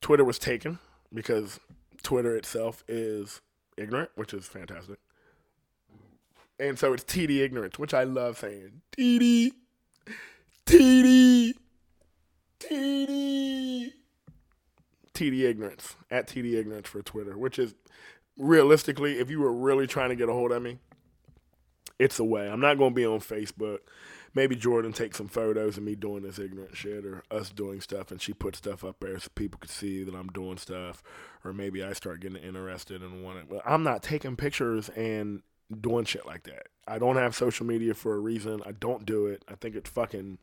[0.00, 0.78] Twitter was taken
[1.12, 1.60] because
[2.02, 3.40] Twitter itself is
[3.76, 4.98] ignorant, which is fantastic.
[6.58, 8.80] And so it's TD Ignorance, which I love saying.
[8.96, 9.52] TD,
[10.64, 11.52] TD,
[12.60, 13.92] TD.
[15.12, 17.74] TD Ignorance, at TD Ignorance for Twitter, which is
[18.38, 20.78] realistically, if you were really trying to get a hold of me,
[21.98, 22.48] it's a way.
[22.50, 23.78] I'm not going to be on Facebook.
[24.36, 28.10] Maybe Jordan takes some photos of me doing this ignorant shit or us doing stuff
[28.10, 31.02] and she puts stuff up there so people could see that I'm doing stuff.
[31.42, 33.46] Or maybe I start getting interested and want it.
[33.48, 35.40] But I'm not taking pictures and
[35.80, 36.66] doing shit like that.
[36.86, 38.60] I don't have social media for a reason.
[38.66, 39.42] I don't do it.
[39.48, 40.36] I think it's fucking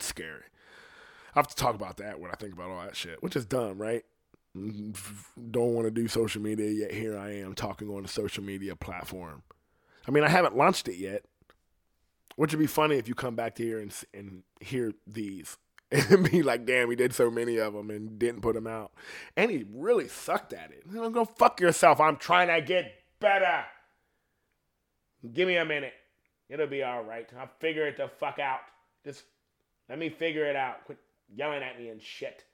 [0.00, 0.42] scary.
[1.36, 3.46] I have to talk about that when I think about all that shit, which is
[3.46, 4.04] dumb, right?
[4.56, 4.98] Mm,
[5.52, 8.74] don't want to do social media yet here I am talking on a social media
[8.74, 9.44] platform.
[10.08, 11.22] I mean, I haven't launched it yet,
[12.36, 15.58] which would be funny if you come back to here and and hear these
[15.90, 18.92] and be like, "Damn, he did so many of them and didn't put them out,"
[19.36, 20.84] and he really sucked at it.
[20.90, 22.00] You know, go fuck yourself.
[22.00, 23.64] I'm trying to get better.
[25.32, 25.94] Give me a minute.
[26.48, 27.28] It'll be all right.
[27.38, 28.60] I'll figure it the fuck out.
[29.04, 29.24] Just
[29.88, 30.84] let me figure it out.
[30.84, 30.98] Quit
[31.34, 32.44] yelling at me and shit.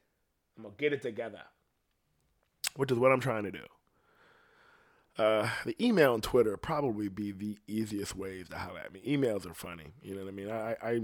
[0.57, 1.43] I'm gonna get it together
[2.76, 3.64] which is what I'm trying to do.
[5.18, 9.02] Uh, the email and Twitter probably be the easiest ways to holler at me.
[9.06, 9.92] Emails are funny.
[10.02, 10.50] You know what I mean?
[10.50, 11.00] I I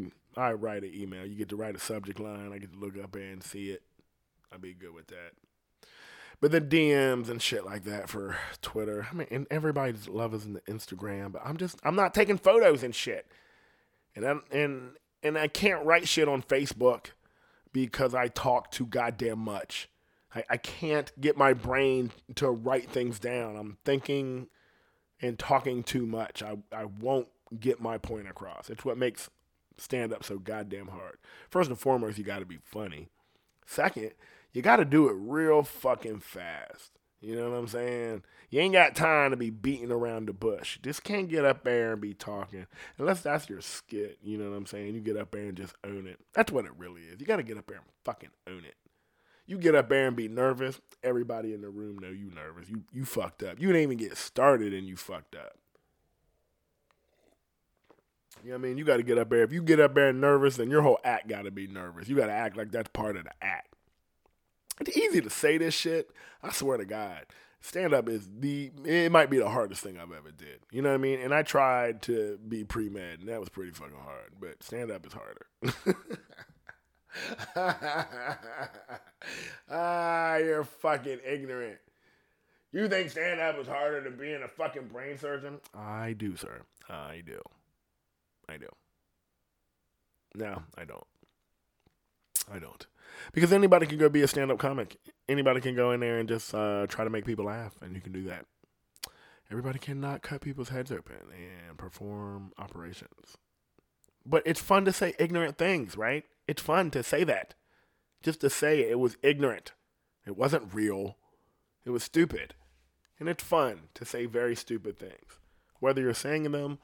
[0.48, 1.26] I write an email.
[1.26, 2.52] You get to write a subject line.
[2.52, 3.82] I get to look up and see it.
[4.52, 5.32] I'd be good with that.
[6.40, 9.08] But the DMs and shit like that for Twitter.
[9.10, 12.38] I mean, and everybody's love is in the Instagram, but I'm just I'm not taking
[12.38, 13.26] photos and shit.
[14.14, 14.92] And I, and
[15.22, 17.08] and I can't write shit on Facebook
[17.72, 19.90] because I talk too goddamn much.
[20.34, 23.56] I, I can't get my brain to write things down.
[23.56, 24.48] I'm thinking
[25.20, 26.42] and talking too much.
[26.42, 28.70] I, I won't get my point across.
[28.70, 29.30] It's what makes
[29.78, 31.18] stand up so goddamn hard.
[31.50, 33.08] First and foremost, you got to be funny.
[33.66, 34.12] Second,
[34.52, 36.92] you got to do it real fucking fast.
[37.20, 38.22] You know what I'm saying?
[38.48, 40.78] You ain't got time to be beating around the bush.
[40.82, 42.66] Just can't get up there and be talking.
[42.96, 44.18] Unless that's your skit.
[44.22, 44.94] You know what I'm saying?
[44.94, 46.20] You get up there and just own it.
[46.32, 47.20] That's what it really is.
[47.20, 48.76] You got to get up there and fucking own it.
[49.48, 50.78] You get up there and be nervous.
[51.02, 52.68] Everybody in the room know you nervous.
[52.68, 53.58] You you fucked up.
[53.58, 55.56] You didn't even get started and you fucked up.
[58.44, 58.78] You know what I mean?
[58.78, 59.42] You got to get up there.
[59.42, 62.08] If you get up there nervous, then your whole act got to be nervous.
[62.08, 63.74] You got to act like that's part of the act.
[64.80, 66.10] It's easy to say this shit.
[66.42, 67.24] I swear to God.
[67.60, 70.60] Stand up is the it might be the hardest thing I've ever did.
[70.70, 71.20] You know what I mean?
[71.20, 74.34] And I tried to be pre med and that was pretty fucking hard.
[74.38, 75.96] But stand up is harder.
[79.70, 81.78] ah, you're fucking ignorant.
[82.72, 85.60] You think stand up is harder than being a fucking brain surgeon?
[85.74, 86.62] I do, sir.
[86.88, 87.40] I do.
[88.48, 88.68] I do.
[90.34, 91.06] No, I don't.
[92.52, 92.86] I don't.
[93.32, 94.96] Because anybody can go be a stand up comic.
[95.28, 98.00] Anybody can go in there and just uh, try to make people laugh, and you
[98.00, 98.46] can do that.
[99.50, 103.36] Everybody cannot cut people's heads open and perform operations.
[104.26, 106.24] But it's fun to say ignorant things, right?
[106.48, 107.54] It's fun to say that.
[108.22, 109.72] Just to say it was ignorant.
[110.26, 111.16] It wasn't real.
[111.84, 112.54] It was stupid.
[113.20, 115.38] And it's fun to say very stupid things,
[115.78, 116.78] whether you're saying them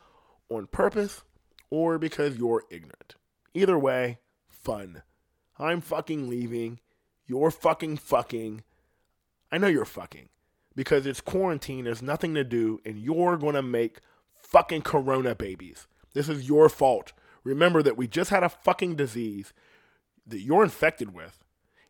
[0.49, 1.23] on purpose
[1.71, 3.17] or because you're ignorant.
[3.55, 5.03] Either way, fun.
[5.59, 6.81] I'm fucking leaving.
[7.27, 8.63] You're fucking fucking.
[9.51, 10.29] I know you're fucking
[10.77, 14.01] because it's quarantine, there's nothing to do, and you're gonna make
[14.43, 15.87] fucking corona babies.
[16.13, 17.13] This is your fault.
[17.45, 19.53] Remember that we just had a fucking disease
[20.27, 21.45] that you're infected with.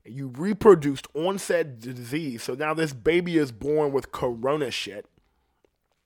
[0.05, 2.43] And you reproduced on said disease.
[2.43, 5.07] So now this baby is born with corona shit.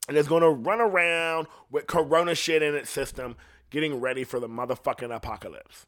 [0.06, 3.36] And is going to run around with corona shit in its system,
[3.70, 5.86] getting ready for the motherfucking apocalypse.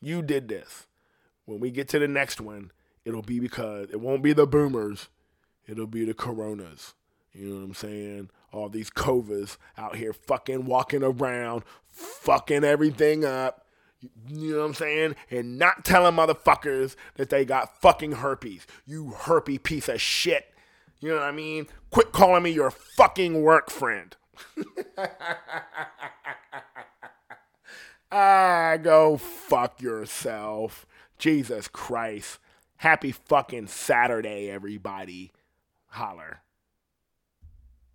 [0.00, 0.86] You did this.
[1.44, 2.70] When we get to the next one,
[3.04, 5.08] it'll be because it won't be the boomers,
[5.66, 6.94] it'll be the coronas.
[7.32, 8.30] You know what I'm saying?
[8.54, 13.66] All these covas out here fucking walking around, fucking everything up.
[14.28, 15.16] You know what I'm saying?
[15.30, 18.64] And not telling motherfuckers that they got fucking herpes.
[18.86, 20.52] You herpy piece of shit.
[21.00, 21.66] You know what I mean?
[21.90, 24.14] Quit calling me your fucking work friend.
[28.12, 30.86] ah, go fuck yourself.
[31.18, 32.38] Jesus Christ.
[32.76, 35.32] Happy fucking Saturday, everybody.
[35.88, 36.43] Holler.